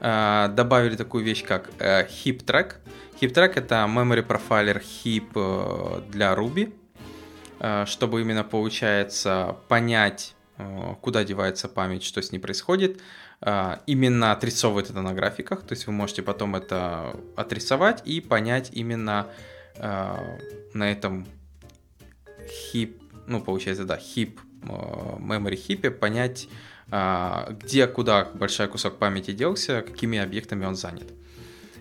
А, 0.03 0.47
добавили 0.47 0.95
такую 0.95 1.23
вещь, 1.23 1.45
как 1.45 1.69
э, 1.77 2.07
heap 2.07 2.43
track. 2.43 2.73
Heap 3.21 3.33
track 3.33 3.53
это 3.55 3.85
memory 3.87 4.25
profiler 4.25 4.81
heap 4.81 5.29
э, 5.35 6.01
для 6.09 6.33
Ruby, 6.33 6.73
э, 7.59 7.85
чтобы 7.85 8.21
именно 8.21 8.43
получается 8.43 9.57
понять, 9.67 10.35
куда 11.01 11.23
девается 11.23 11.67
память, 11.67 12.03
что 12.03 12.21
с 12.21 12.31
ней 12.31 12.37
происходит. 12.37 13.01
Именно 13.87 14.31
отрисовывает 14.31 14.91
это 14.91 15.01
на 15.01 15.13
графиках, 15.13 15.63
то 15.63 15.71
есть 15.71 15.87
вы 15.87 15.93
можете 15.93 16.21
потом 16.21 16.55
это 16.55 17.15
отрисовать 17.35 18.03
и 18.05 18.21
понять 18.21 18.69
именно 18.71 19.25
на 19.79 20.91
этом 20.91 21.25
heap, 22.73 23.01
ну 23.25 23.41
получается, 23.41 23.85
да, 23.85 23.97
heap 23.97 24.37
memory 24.61 25.59
heap, 25.67 25.89
понять 25.91 26.47
а, 26.93 27.55
где, 27.61 27.87
куда 27.87 28.25
большой 28.33 28.67
кусок 28.67 28.97
памяти 28.97 29.31
делся, 29.31 29.81
какими 29.81 30.19
объектами 30.19 30.65
он 30.65 30.75
занят. 30.75 31.07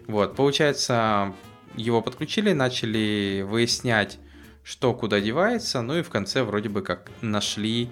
Вот, 0.06 0.36
получается, 0.36 1.34
его 1.74 2.00
подключили, 2.00 2.52
начали 2.52 3.44
выяснять, 3.46 4.18
что 4.62 4.94
куда 4.94 5.20
девается, 5.20 5.82
ну 5.82 5.98
и 5.98 6.02
в 6.02 6.10
конце 6.10 6.44
вроде 6.44 6.68
бы 6.68 6.82
как 6.82 7.10
нашли, 7.22 7.90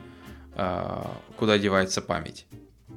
а, 0.55 1.11
куда 1.37 1.59
девается 1.59 2.01
память 2.01 2.46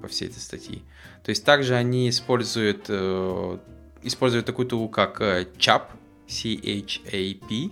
по 0.01 0.07
всей 0.07 0.29
этой 0.29 0.39
статье. 0.39 0.81
То 1.23 1.29
есть 1.29 1.43
также 1.43 1.75
они 1.75 2.09
используют, 2.09 2.85
э, 2.89 3.57
используют 4.03 4.45
такую 4.45 4.67
тулу, 4.67 4.89
как 4.89 5.21
CHAP, 5.21 5.83
C-H-A-P, 6.27 7.69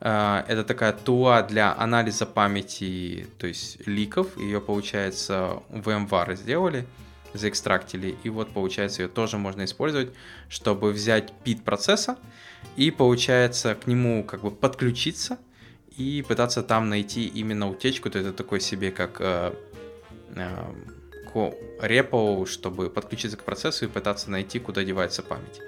это 0.00 0.64
такая 0.64 0.92
туа 0.92 1.42
для 1.42 1.76
анализа 1.76 2.24
памяти, 2.24 3.26
то 3.38 3.46
есть 3.46 3.86
ликов. 3.86 4.36
Ее, 4.38 4.60
получается, 4.60 5.62
в 5.68 5.86
VMware 5.88 6.36
сделали, 6.36 6.86
заэкстрактили. 7.34 8.16
И 8.22 8.30
вот, 8.30 8.50
получается, 8.50 9.02
ее 9.02 9.08
тоже 9.08 9.36
можно 9.36 9.64
использовать, 9.64 10.12
чтобы 10.48 10.92
взять 10.92 11.32
пит 11.44 11.64
процесса 11.64 12.16
и, 12.76 12.90
получается, 12.90 13.74
к 13.74 13.86
нему 13.86 14.24
как 14.24 14.42
бы 14.42 14.50
подключиться 14.50 15.38
и 15.96 16.24
пытаться 16.26 16.62
там 16.62 16.88
найти 16.88 17.26
именно 17.26 17.68
утечку. 17.68 18.10
То 18.10 18.18
это 18.18 18.32
такой 18.32 18.60
себе 18.60 18.90
как 18.90 19.20
э, 19.20 19.52
э, 20.34 21.52
репо, 21.80 22.46
чтобы 22.46 22.90
подключиться 22.90 23.36
к 23.36 23.44
процессу 23.44 23.84
и 23.84 23.88
пытаться 23.88 24.30
найти, 24.30 24.58
куда 24.58 24.82
девается 24.82 25.22
память. 25.22 25.60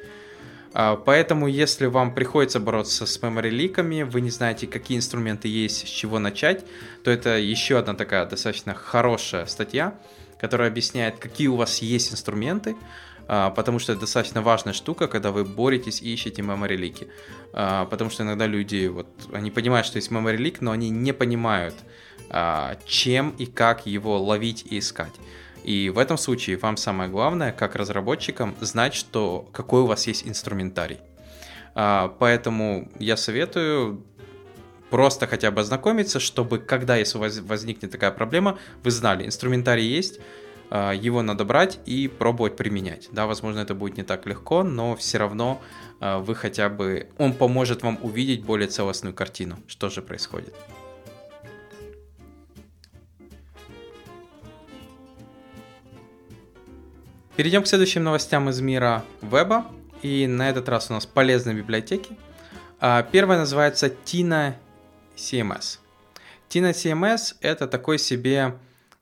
А, 0.75 0.97
поэтому, 0.97 1.47
если 1.49 1.87
вам 1.87 2.15
приходится 2.15 2.61
бороться 2.61 3.07
с 3.07 3.21
memory 3.21 3.51
ликами, 3.51 4.03
вы 4.03 4.21
не 4.21 4.31
знаете, 4.31 4.67
какие 4.67 4.97
инструменты 4.97 5.49
есть, 5.49 5.87
с 5.87 5.91
чего 5.91 6.19
начать, 6.19 6.65
то 7.05 7.11
это 7.11 7.39
еще 7.39 7.79
одна 7.79 7.95
такая 7.95 8.27
достаточно 8.27 8.75
хорошая 8.75 9.47
статья, 9.47 9.95
которая 10.41 10.69
объясняет, 10.69 11.19
какие 11.19 11.49
у 11.49 11.57
вас 11.57 11.83
есть 11.83 12.13
инструменты, 12.13 12.75
а, 13.29 13.51
потому 13.51 13.79
что 13.79 13.93
это 13.93 14.03
достаточно 14.03 14.41
важная 14.43 14.73
штука, 14.73 15.09
когда 15.09 15.31
вы 15.31 15.45
боретесь 15.45 16.01
и 16.01 16.13
ищете 16.13 16.43
memory 16.43 16.77
лики. 16.77 17.09
А, 17.53 17.85
потому 17.87 18.11
что 18.11 18.23
иногда 18.23 18.47
люди, 18.47 18.87
вот, 18.87 19.07
они 19.33 19.51
понимают, 19.51 19.87
что 19.87 19.97
есть 19.99 20.11
memory 20.11 20.37
лик, 20.37 20.61
но 20.61 20.71
они 20.71 20.91
не 20.91 21.13
понимают, 21.13 21.75
чем 22.87 23.35
и 23.37 23.45
как 23.45 23.85
его 23.85 24.19
ловить 24.19 24.65
и 24.71 24.79
искать. 24.79 25.13
И 25.65 25.91
в 25.91 25.99
этом 25.99 26.19
случае 26.19 26.57
вам 26.57 26.77
самое 26.77 27.11
главное, 27.11 27.53
как 27.53 27.77
разработчикам, 27.77 28.55
знать, 28.61 28.95
что 28.95 29.49
какой 29.53 29.83
у 29.83 29.87
вас 29.87 30.07
есть 30.07 30.27
инструментарий. 30.27 30.99
А, 31.75 32.15
поэтому 32.19 32.89
я 32.99 33.17
советую 33.17 34.05
просто 34.91 35.27
хотя 35.27 35.51
бы 35.51 35.61
ознакомиться, 35.61 36.21
чтобы 36.21 36.59
когда, 36.59 36.97
если 36.97 37.19
возникнет 37.19 37.91
такая 37.91 38.11
проблема, 38.11 38.59
вы 38.83 38.91
знали, 38.91 39.25
инструментарий 39.25 39.87
есть, 39.87 40.21
а, 40.71 40.93
его 40.93 41.23
надо 41.23 41.45
брать 41.45 41.79
и 41.87 42.09
пробовать 42.09 42.57
применять. 42.57 43.09
Да, 43.13 43.27
возможно, 43.27 43.61
это 43.61 43.75
будет 43.75 43.97
не 43.97 44.03
так 44.03 44.27
легко, 44.27 44.63
но 44.63 44.97
все 44.97 45.19
равно 45.19 45.63
а, 46.01 46.19
вы 46.19 46.35
хотя 46.35 46.69
бы... 46.69 47.09
Он 47.19 47.33
поможет 47.33 47.83
вам 47.83 47.99
увидеть 48.03 48.45
более 48.45 48.69
целостную 48.69 49.15
картину, 49.15 49.59
что 49.67 49.89
же 49.89 50.03
происходит. 50.03 50.55
Перейдем 57.35 57.63
к 57.63 57.67
следующим 57.67 58.05
новостям 58.05 58.51
из 58.51 58.61
мира 58.61 59.05
веба. 59.23 59.67
И 60.03 60.27
на 60.27 60.51
этот 60.51 60.69
раз 60.69 60.91
у 60.91 60.93
нас 60.93 61.07
полезные 61.07 61.57
библиотеки. 61.57 62.19
А, 62.79 63.03
первая 63.03 63.39
называется 63.39 63.87
Tina 64.05 64.55
CMS. 65.17 65.79
Tina 66.51 66.73
CMS 66.73 67.37
это 67.41 67.67
такой 67.67 67.99
себе 67.99 68.55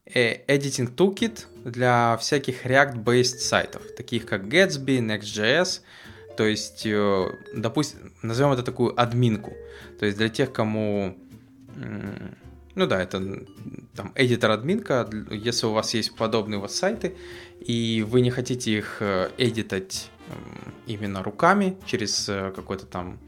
э, 0.04 0.44
editing 0.46 0.94
toolkit 0.94 1.46
для 1.64 2.16
всяких 2.20 2.64
React-based 2.64 3.38
сайтов, 3.38 3.82
таких 3.96 4.26
как 4.26 4.44
Gatsby, 4.44 5.00
Next.js. 5.00 5.80
То 6.36 6.46
есть, 6.46 6.86
э, 6.86 7.30
допустим, 7.52 8.12
назовем 8.22 8.52
это 8.52 8.62
такую 8.62 9.00
админку. 9.00 9.54
То 9.98 10.06
есть 10.06 10.18
для 10.18 10.28
тех, 10.28 10.52
кому 10.52 11.16
ну 12.74 12.86
да, 12.86 13.02
это 13.02 13.44
там 13.94 14.12
эдитор 14.14 14.52
админка, 14.52 15.08
если 15.30 15.66
у 15.66 15.72
вас 15.72 15.94
есть 15.94 16.14
подобные 16.16 16.58
вот 16.58 16.72
сайты, 16.72 17.16
и 17.60 18.04
вы 18.08 18.20
не 18.20 18.30
хотите 18.30 18.78
их 18.78 18.98
э, 19.00 19.30
эдитать 19.38 20.10
именно 20.86 21.22
руками 21.22 21.76
через 21.86 22.28
э, 22.28 22.52
какой-то 22.54 22.86
там 22.86 23.18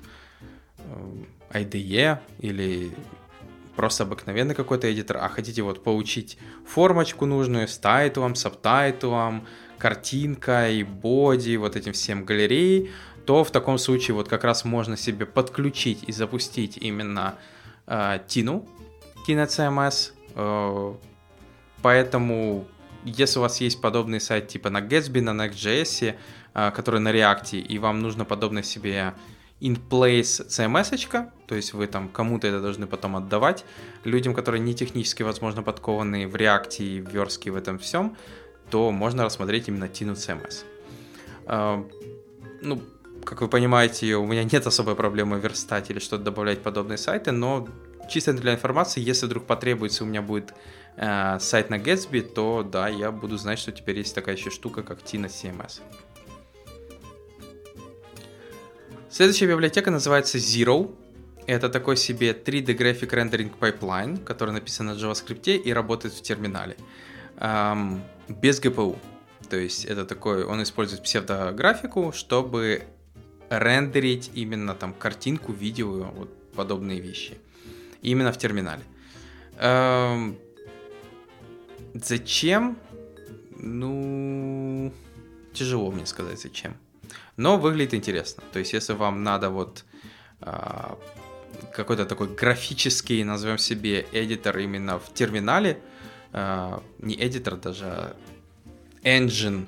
э, 0.78 1.60
IDE 1.60 2.18
или 2.40 2.92
просто 3.76 4.04
обыкновенный 4.04 4.54
какой-то 4.54 4.92
эдитор, 4.92 5.18
а 5.18 5.28
хотите 5.28 5.62
вот 5.62 5.82
получить 5.82 6.38
формочку 6.66 7.26
нужную 7.26 7.68
с 7.68 7.78
тайтлом, 7.78 8.34
сабтайтлом, 8.34 9.46
картинкой, 9.78 10.82
боди, 10.82 11.56
вот 11.56 11.76
этим 11.76 11.92
всем 11.92 12.24
галереей, 12.24 12.90
то 13.26 13.44
в 13.44 13.50
таком 13.50 13.78
случае 13.78 14.14
вот 14.14 14.28
как 14.28 14.44
раз 14.44 14.64
можно 14.64 14.96
себе 14.96 15.26
подключить 15.26 16.04
и 16.06 16.12
запустить 16.12 16.76
именно 16.76 17.36
э, 17.86 18.18
Тину, 18.28 18.68
Tina 19.26 19.46
CMS, 19.46 20.12
э, 20.34 20.94
поэтому 21.82 22.66
если 23.04 23.38
у 23.38 23.42
вас 23.42 23.60
есть 23.60 23.80
подобный 23.80 24.20
сайт 24.20 24.48
типа 24.48 24.70
на 24.70 24.80
Gatsby, 24.80 25.20
на 25.20 25.30
Next.js, 25.30 26.14
а, 26.54 26.70
который 26.70 27.00
на 27.00 27.12
React, 27.12 27.60
и 27.60 27.78
вам 27.78 28.00
нужно 28.00 28.24
подобное 28.24 28.62
себе 28.62 29.14
in-place 29.60 30.46
CMS, 30.48 31.28
то 31.46 31.54
есть 31.54 31.72
вы 31.72 31.86
там 31.86 32.08
кому-то 32.08 32.46
это 32.46 32.60
должны 32.60 32.86
потом 32.86 33.16
отдавать, 33.16 33.64
людям, 34.04 34.34
которые 34.34 34.60
не 34.60 34.74
технически, 34.74 35.22
возможно, 35.22 35.62
подкованные 35.62 36.26
в 36.26 36.34
React 36.34 36.76
и 36.78 37.00
в 37.00 37.10
верстке 37.10 37.50
в 37.50 37.56
этом 37.56 37.78
всем, 37.78 38.16
то 38.70 38.90
можно 38.90 39.24
рассмотреть 39.24 39.68
именно 39.68 39.84
Tinu 39.84 40.14
CMS. 40.14 40.64
А, 41.46 41.84
ну, 42.60 42.82
как 43.24 43.40
вы 43.40 43.48
понимаете, 43.48 44.16
у 44.16 44.26
меня 44.26 44.44
нет 44.44 44.66
особой 44.66 44.94
проблемы 44.94 45.38
верстать 45.38 45.90
или 45.90 46.00
что-то 46.00 46.24
добавлять 46.24 46.62
подобные 46.62 46.98
сайты, 46.98 47.32
но 47.32 47.68
чисто 48.08 48.32
для 48.32 48.54
информации, 48.54 49.00
если 49.00 49.26
вдруг 49.26 49.46
потребуется, 49.46 50.04
у 50.04 50.06
меня 50.06 50.22
будет 50.22 50.54
э, 50.96 51.38
сайт 51.40 51.70
на 51.70 51.78
Gatsby, 51.78 52.22
то 52.22 52.62
да, 52.62 52.88
я 52.88 53.10
буду 53.10 53.36
знать, 53.36 53.58
что 53.58 53.72
теперь 53.72 53.98
есть 53.98 54.14
такая 54.14 54.36
еще 54.36 54.50
штука, 54.50 54.82
как 54.82 55.00
Tina 55.00 55.26
CMS. 55.26 55.80
Следующая 59.10 59.46
библиотека 59.46 59.90
называется 59.90 60.38
Zero. 60.38 60.94
Это 61.46 61.68
такой 61.68 61.96
себе 61.96 62.32
3D 62.32 62.76
Graphic 62.76 63.10
Rendering 63.10 63.50
Pipeline, 63.58 64.24
который 64.24 64.52
написан 64.54 64.86
на 64.86 64.92
JavaScript 64.92 65.56
и 65.56 65.72
работает 65.72 66.14
в 66.14 66.22
терминале. 66.22 66.76
Эм, 67.38 68.02
без 68.28 68.60
GPU. 68.60 68.96
То 69.50 69.56
есть 69.56 69.84
это 69.84 70.06
такой, 70.06 70.44
он 70.44 70.62
использует 70.62 71.02
псевдографику, 71.02 72.12
чтобы 72.12 72.84
рендерить 73.50 74.30
именно 74.34 74.74
там 74.74 74.94
картинку, 74.94 75.52
видео, 75.52 76.10
вот 76.14 76.30
подобные 76.54 77.00
вещи. 77.00 77.38
Именно 78.02 78.32
в 78.32 78.38
терминале. 78.38 78.82
Эм, 79.58 80.36
Зачем? 81.94 82.78
Ну, 83.58 84.92
тяжело 85.52 85.90
мне 85.90 86.06
сказать 86.06 86.40
зачем. 86.40 86.76
Но 87.36 87.58
выглядит 87.58 87.94
интересно. 87.94 88.42
То 88.52 88.58
есть, 88.58 88.72
если 88.72 88.94
вам 88.94 89.22
надо 89.22 89.50
вот 89.50 89.84
а, 90.40 90.98
какой-то 91.74 92.06
такой 92.06 92.28
графический, 92.28 93.22
назовем 93.24 93.58
себе, 93.58 94.06
эдитор 94.12 94.58
именно 94.58 94.98
в 94.98 95.12
терминале, 95.12 95.78
а, 96.32 96.82
не 96.98 97.14
эдитор 97.14 97.56
даже, 97.56 97.84
а 97.84 98.16
engine, 99.04 99.66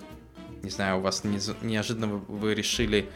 не 0.63 0.71
знаю, 0.71 0.99
у 0.99 1.01
вас 1.01 1.25
не, 1.25 1.39
неожиданно 1.63 2.07
вы, 2.07 2.55
решили 2.55 3.11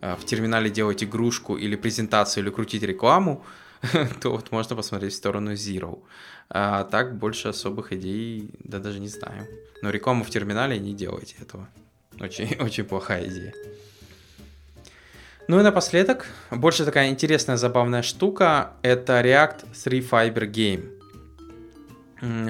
а, 0.00 0.16
в 0.16 0.24
терминале 0.24 0.70
делать 0.70 1.04
игрушку 1.04 1.56
или 1.56 1.76
презентацию 1.76 2.42
или 2.42 2.50
крутить 2.50 2.82
рекламу, 2.82 3.44
то 4.20 4.30
вот 4.30 4.50
можно 4.50 4.76
посмотреть 4.76 5.12
в 5.12 5.16
сторону 5.16 5.52
Zero. 5.52 6.02
А 6.48 6.84
так 6.84 7.16
больше 7.16 7.48
особых 7.48 7.92
идей, 7.92 8.50
да 8.64 8.78
даже 8.78 9.00
не 9.00 9.08
знаю. 9.08 9.46
Но 9.82 9.90
рекламу 9.90 10.24
в 10.24 10.30
терминале 10.30 10.78
не 10.78 10.94
делайте 10.94 11.36
этого. 11.40 11.68
Очень, 12.18 12.56
очень 12.60 12.84
плохая 12.84 13.26
идея. 13.26 13.54
Ну 15.48 15.58
и 15.58 15.62
напоследок, 15.62 16.26
больше 16.50 16.84
такая 16.84 17.08
интересная, 17.08 17.56
забавная 17.56 18.02
штука, 18.02 18.74
это 18.82 19.20
React 19.20 19.66
3 19.82 20.00
Fiber 20.00 20.48
Game. 20.48 21.00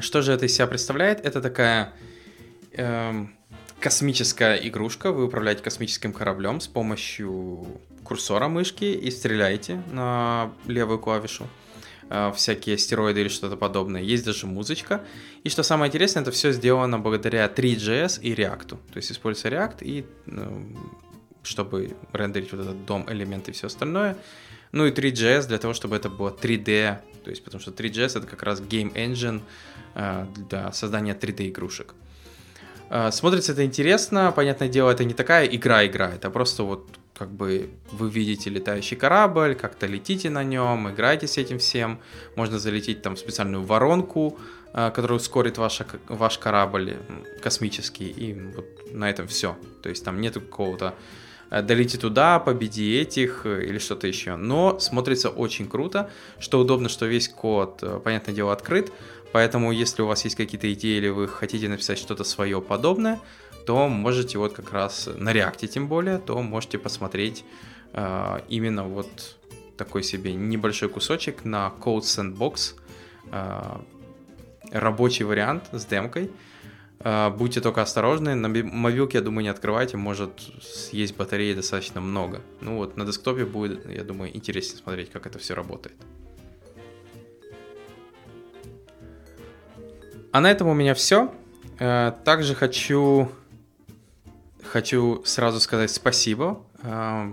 Что 0.02 0.20
же 0.20 0.32
это 0.32 0.46
из 0.46 0.54
себя 0.54 0.66
представляет? 0.66 1.24
Это 1.24 1.40
такая 1.40 1.92
эм, 2.72 3.34
космическая 3.78 4.56
игрушка. 4.56 5.12
Вы 5.12 5.24
управляете 5.24 5.62
космическим 5.62 6.12
кораблем 6.12 6.60
с 6.60 6.66
помощью 6.66 7.80
курсора 8.10 8.48
мышки 8.48 8.86
и 8.86 9.08
стреляете 9.12 9.84
на 9.92 10.50
левую 10.66 10.98
клавишу 10.98 11.46
э, 12.08 12.32
всякие 12.34 12.74
астероиды 12.74 13.20
или 13.20 13.28
что-то 13.28 13.56
подобное. 13.56 14.02
Есть 14.02 14.24
даже 14.24 14.48
музычка. 14.48 15.04
И 15.44 15.48
что 15.48 15.62
самое 15.62 15.90
интересное, 15.90 16.22
это 16.22 16.32
все 16.32 16.50
сделано 16.50 16.98
благодаря 16.98 17.46
3GS 17.46 18.20
и 18.20 18.34
React. 18.34 18.68
То 18.68 18.96
есть 18.96 19.12
используется 19.12 19.48
React 19.48 19.76
и 19.82 20.06
ну, 20.26 20.76
чтобы 21.44 21.96
рендерить 22.12 22.50
вот 22.50 22.62
этот 22.62 22.84
дом, 22.84 23.06
элементы 23.08 23.52
и 23.52 23.54
все 23.54 23.68
остальное. 23.68 24.16
Ну 24.72 24.86
и 24.86 24.90
3GS 24.90 25.46
для 25.46 25.58
того, 25.58 25.72
чтобы 25.72 25.94
это 25.94 26.08
было 26.08 26.30
3D, 26.30 26.96
то 27.22 27.30
есть 27.30 27.44
потому 27.44 27.60
что 27.60 27.70
3GS 27.70 28.18
это 28.18 28.26
как 28.26 28.42
раз 28.42 28.60
Game 28.60 28.92
Engine 28.94 29.40
э, 29.94 30.26
для 30.48 30.72
создания 30.72 31.14
3D 31.14 31.48
игрушек. 31.50 31.94
Э, 32.88 33.12
смотрится 33.12 33.52
это 33.52 33.64
интересно, 33.64 34.32
понятное 34.32 34.68
дело, 34.68 34.90
это 34.90 35.04
не 35.04 35.14
такая 35.14 35.46
игра-игра, 35.46 36.10
это 36.10 36.28
просто 36.28 36.64
вот 36.64 36.99
как 37.14 37.30
бы 37.30 37.70
вы 37.92 38.08
видите 38.08 38.50
летающий 38.50 38.96
корабль, 38.96 39.54
как-то 39.54 39.86
летите 39.86 40.30
на 40.30 40.42
нем, 40.42 40.90
играете 40.90 41.26
с 41.26 41.36
этим 41.36 41.58
всем, 41.58 42.00
можно 42.36 42.58
залететь 42.58 43.02
там 43.02 43.14
в 43.14 43.18
специальную 43.18 43.62
воронку, 43.62 44.38
э, 44.72 44.90
которая 44.94 45.18
ускорит 45.18 45.58
ваш, 45.58 45.82
ваш 46.08 46.38
корабль 46.38 46.96
космический, 47.42 48.08
и 48.08 48.32
вот 48.32 48.92
на 48.92 49.10
этом 49.10 49.26
все. 49.26 49.56
То 49.82 49.88
есть 49.90 50.04
там 50.04 50.20
нет 50.20 50.34
какого-то 50.34 50.94
э, 51.50 51.62
долети 51.62 51.98
туда, 51.98 52.38
победи 52.38 52.98
этих 52.98 53.42
э, 53.44 53.66
или 53.66 53.78
что-то 53.78 54.06
еще. 54.06 54.36
Но 54.36 54.78
смотрится 54.78 55.28
очень 55.28 55.68
круто, 55.68 56.10
что 56.38 56.58
удобно, 56.58 56.88
что 56.88 57.06
весь 57.06 57.28
код, 57.28 58.02
понятное 58.02 58.34
дело, 58.34 58.52
открыт, 58.52 58.92
поэтому 59.32 59.72
если 59.72 60.02
у 60.02 60.06
вас 60.06 60.24
есть 60.24 60.36
какие-то 60.36 60.72
идеи 60.72 60.96
или 60.96 61.08
вы 61.08 61.28
хотите 61.28 61.68
написать 61.68 61.98
что-то 61.98 62.24
свое 62.24 62.62
подобное, 62.62 63.20
то 63.66 63.88
можете 63.88 64.38
вот 64.38 64.52
как 64.52 64.72
раз 64.72 65.08
на 65.16 65.32
реакте 65.32 65.66
тем 65.66 65.88
более, 65.88 66.18
то 66.18 66.40
можете 66.42 66.78
посмотреть 66.78 67.44
э, 67.92 68.40
именно 68.48 68.84
вот 68.84 69.36
такой 69.76 70.02
себе 70.02 70.34
небольшой 70.34 70.88
кусочек 70.88 71.44
на 71.44 71.72
Code 71.80 72.00
Sandbox, 72.02 72.74
э, 73.32 73.60
рабочий 74.72 75.24
вариант 75.24 75.64
с 75.72 75.84
демкой. 75.86 76.30
А, 77.02 77.30
будьте 77.30 77.60
только 77.60 77.80
осторожны, 77.80 78.34
на 78.34 78.48
мобилке, 78.48 79.18
я 79.18 79.24
думаю, 79.24 79.44
не 79.44 79.48
открывайте, 79.48 79.96
может 79.96 80.32
есть 80.92 81.16
батареи 81.16 81.54
достаточно 81.54 82.00
много. 82.00 82.42
Ну 82.60 82.76
вот, 82.76 82.96
на 82.96 83.06
десктопе 83.06 83.46
будет, 83.46 83.88
я 83.88 84.04
думаю, 84.04 84.36
интереснее 84.36 84.78
смотреть, 84.78 85.10
как 85.10 85.26
это 85.26 85.38
все 85.38 85.54
работает. 85.54 85.96
А 90.32 90.40
на 90.40 90.50
этом 90.50 90.68
у 90.68 90.74
меня 90.74 90.94
все. 90.94 91.32
Э, 91.78 92.12
также 92.24 92.54
хочу, 92.54 93.30
хочу 94.70 95.22
сразу 95.24 95.60
сказать 95.60 95.90
спасибо 95.90 96.64
э, 96.82 97.32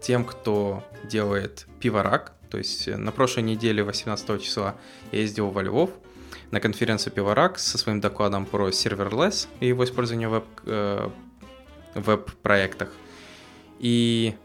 тем, 0.00 0.24
кто 0.24 0.84
делает 1.04 1.66
пиворак. 1.80 2.32
То 2.48 2.58
есть 2.58 2.86
на 2.86 3.10
прошлой 3.10 3.42
неделе, 3.42 3.82
18 3.82 4.42
числа, 4.42 4.76
я 5.10 5.20
ездил 5.20 5.50
во 5.50 5.62
Львов 5.62 5.90
на 6.52 6.60
конференцию 6.60 7.12
Пиворак 7.12 7.58
со 7.58 7.76
своим 7.76 8.00
докладом 8.00 8.46
про 8.46 8.68
serverless 8.68 9.48
и 9.58 9.66
его 9.66 9.84
использование 9.84 10.28
в 10.28 10.32
веб, 10.32 10.44
э, 10.64 11.10
веб-проектах. 11.94 12.92
И, 13.80 14.36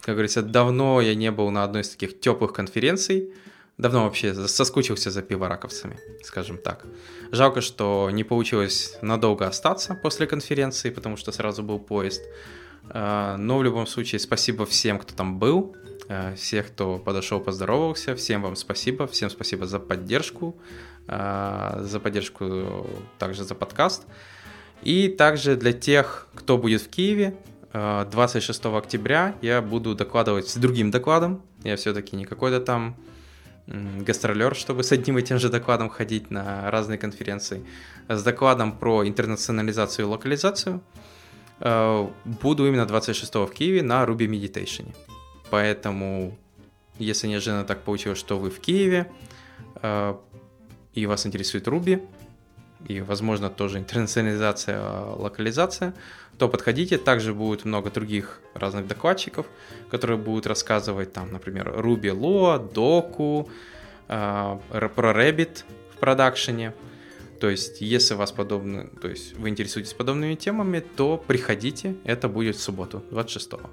как 0.00 0.16
говорится, 0.16 0.42
давно 0.42 1.00
я 1.00 1.14
не 1.14 1.30
был 1.30 1.50
на 1.50 1.64
одной 1.64 1.80
из 1.80 1.88
таких 1.88 2.20
теплых 2.20 2.52
конференций. 2.52 3.32
Давно 3.80 4.04
вообще 4.04 4.34
соскучился 4.34 5.10
за 5.10 5.22
пивораковцами, 5.22 5.98
скажем 6.22 6.58
так. 6.58 6.84
Жалко, 7.32 7.62
что 7.62 8.10
не 8.12 8.24
получилось 8.24 8.98
надолго 9.00 9.46
остаться 9.46 9.94
после 9.94 10.26
конференции, 10.26 10.90
потому 10.90 11.16
что 11.16 11.32
сразу 11.32 11.62
был 11.62 11.78
поезд. 11.78 12.20
Э, 12.90 13.36
но 13.38 13.56
в 13.56 13.64
любом 13.64 13.86
случае 13.86 14.18
спасибо 14.18 14.66
всем, 14.66 14.98
кто 14.98 15.14
там 15.14 15.38
был. 15.38 15.74
Э, 16.08 16.34
всех, 16.34 16.66
кто 16.66 16.98
подошел, 16.98 17.40
поздоровался. 17.40 18.14
Всем 18.14 18.42
вам 18.42 18.54
спасибо. 18.54 19.06
Всем 19.06 19.30
спасибо 19.30 19.66
за 19.66 19.78
поддержку. 19.80 20.58
Э, 21.06 21.80
за 21.82 22.00
поддержку 22.00 22.86
также 23.18 23.44
за 23.44 23.54
подкаст. 23.54 24.04
И 24.82 25.08
также 25.08 25.56
для 25.56 25.72
тех, 25.72 26.28
кто 26.34 26.58
будет 26.58 26.82
в 26.82 26.90
Киеве, 26.90 27.34
26 27.72 28.66
октября 28.66 29.36
я 29.40 29.62
буду 29.62 29.94
докладывать 29.94 30.48
с 30.48 30.56
другим 30.56 30.90
докладом. 30.90 31.40
Я 31.64 31.76
все-таки 31.76 32.16
не 32.16 32.26
какой-то 32.26 32.60
там 32.60 32.96
гастролер, 33.70 34.54
чтобы 34.54 34.82
с 34.82 34.92
одним 34.92 35.18
и 35.18 35.22
тем 35.22 35.38
же 35.38 35.48
докладом 35.48 35.88
ходить 35.88 36.30
на 36.30 36.70
разные 36.70 36.98
конференции. 36.98 37.64
С 38.08 38.22
докладом 38.22 38.78
про 38.78 39.06
интернационализацию 39.06 40.06
и 40.06 40.08
локализацию. 40.08 40.80
Э, 41.60 42.08
буду 42.24 42.66
именно 42.66 42.86
26 42.86 43.34
в 43.34 43.48
Киеве 43.48 43.82
на 43.82 44.04
Ruby 44.04 44.26
Meditation. 44.26 44.94
Поэтому, 45.50 46.36
если 46.98 47.28
неожиданно 47.28 47.64
так 47.64 47.82
получилось, 47.82 48.18
что 48.18 48.38
вы 48.38 48.50
в 48.50 48.60
Киеве, 48.60 49.10
э, 49.82 50.14
и 50.94 51.06
вас 51.06 51.26
интересует 51.26 51.68
Ruby, 51.68 52.02
и, 52.88 53.00
возможно, 53.00 53.50
тоже 53.50 53.78
интернационализация, 53.78 54.80
локализация, 55.16 55.94
то 56.38 56.48
подходите. 56.48 56.98
Также 56.98 57.34
будет 57.34 57.64
много 57.64 57.90
других 57.90 58.40
разных 58.54 58.86
докладчиков, 58.86 59.46
которые 59.90 60.16
будут 60.18 60.46
рассказывать, 60.46 61.12
там, 61.12 61.32
например, 61.32 61.68
Ruby 61.76 62.10
Loa, 62.12 62.72
Doku, 62.72 63.48
э, 64.08 64.88
про 64.94 65.12
Rabbit 65.12 65.64
в 65.94 65.98
продакшене. 65.98 66.72
То 67.40 67.48
есть, 67.48 67.80
если 67.80 68.14
вас 68.14 68.32
подобны, 68.32 68.88
то 69.00 69.08
есть 69.08 69.34
вы 69.38 69.48
интересуетесь 69.48 69.94
подобными 69.94 70.34
темами, 70.34 70.80
то 70.80 71.16
приходите, 71.16 71.96
это 72.04 72.28
будет 72.28 72.56
в 72.56 72.60
субботу, 72.60 73.02
26 73.10 73.52
-го. 73.52 73.70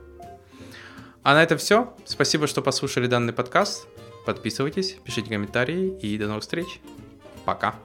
А 1.24 1.34
на 1.34 1.44
этом 1.44 1.58
все. 1.58 1.94
Спасибо, 2.06 2.48
что 2.48 2.62
послушали 2.62 3.08
данный 3.08 3.34
подкаст. 3.34 3.88
Подписывайтесь, 4.26 4.98
пишите 5.04 5.30
комментарии 5.30 5.98
и 6.02 6.18
до 6.18 6.28
новых 6.28 6.44
встреч. 6.44 6.80
Пока. 7.46 7.76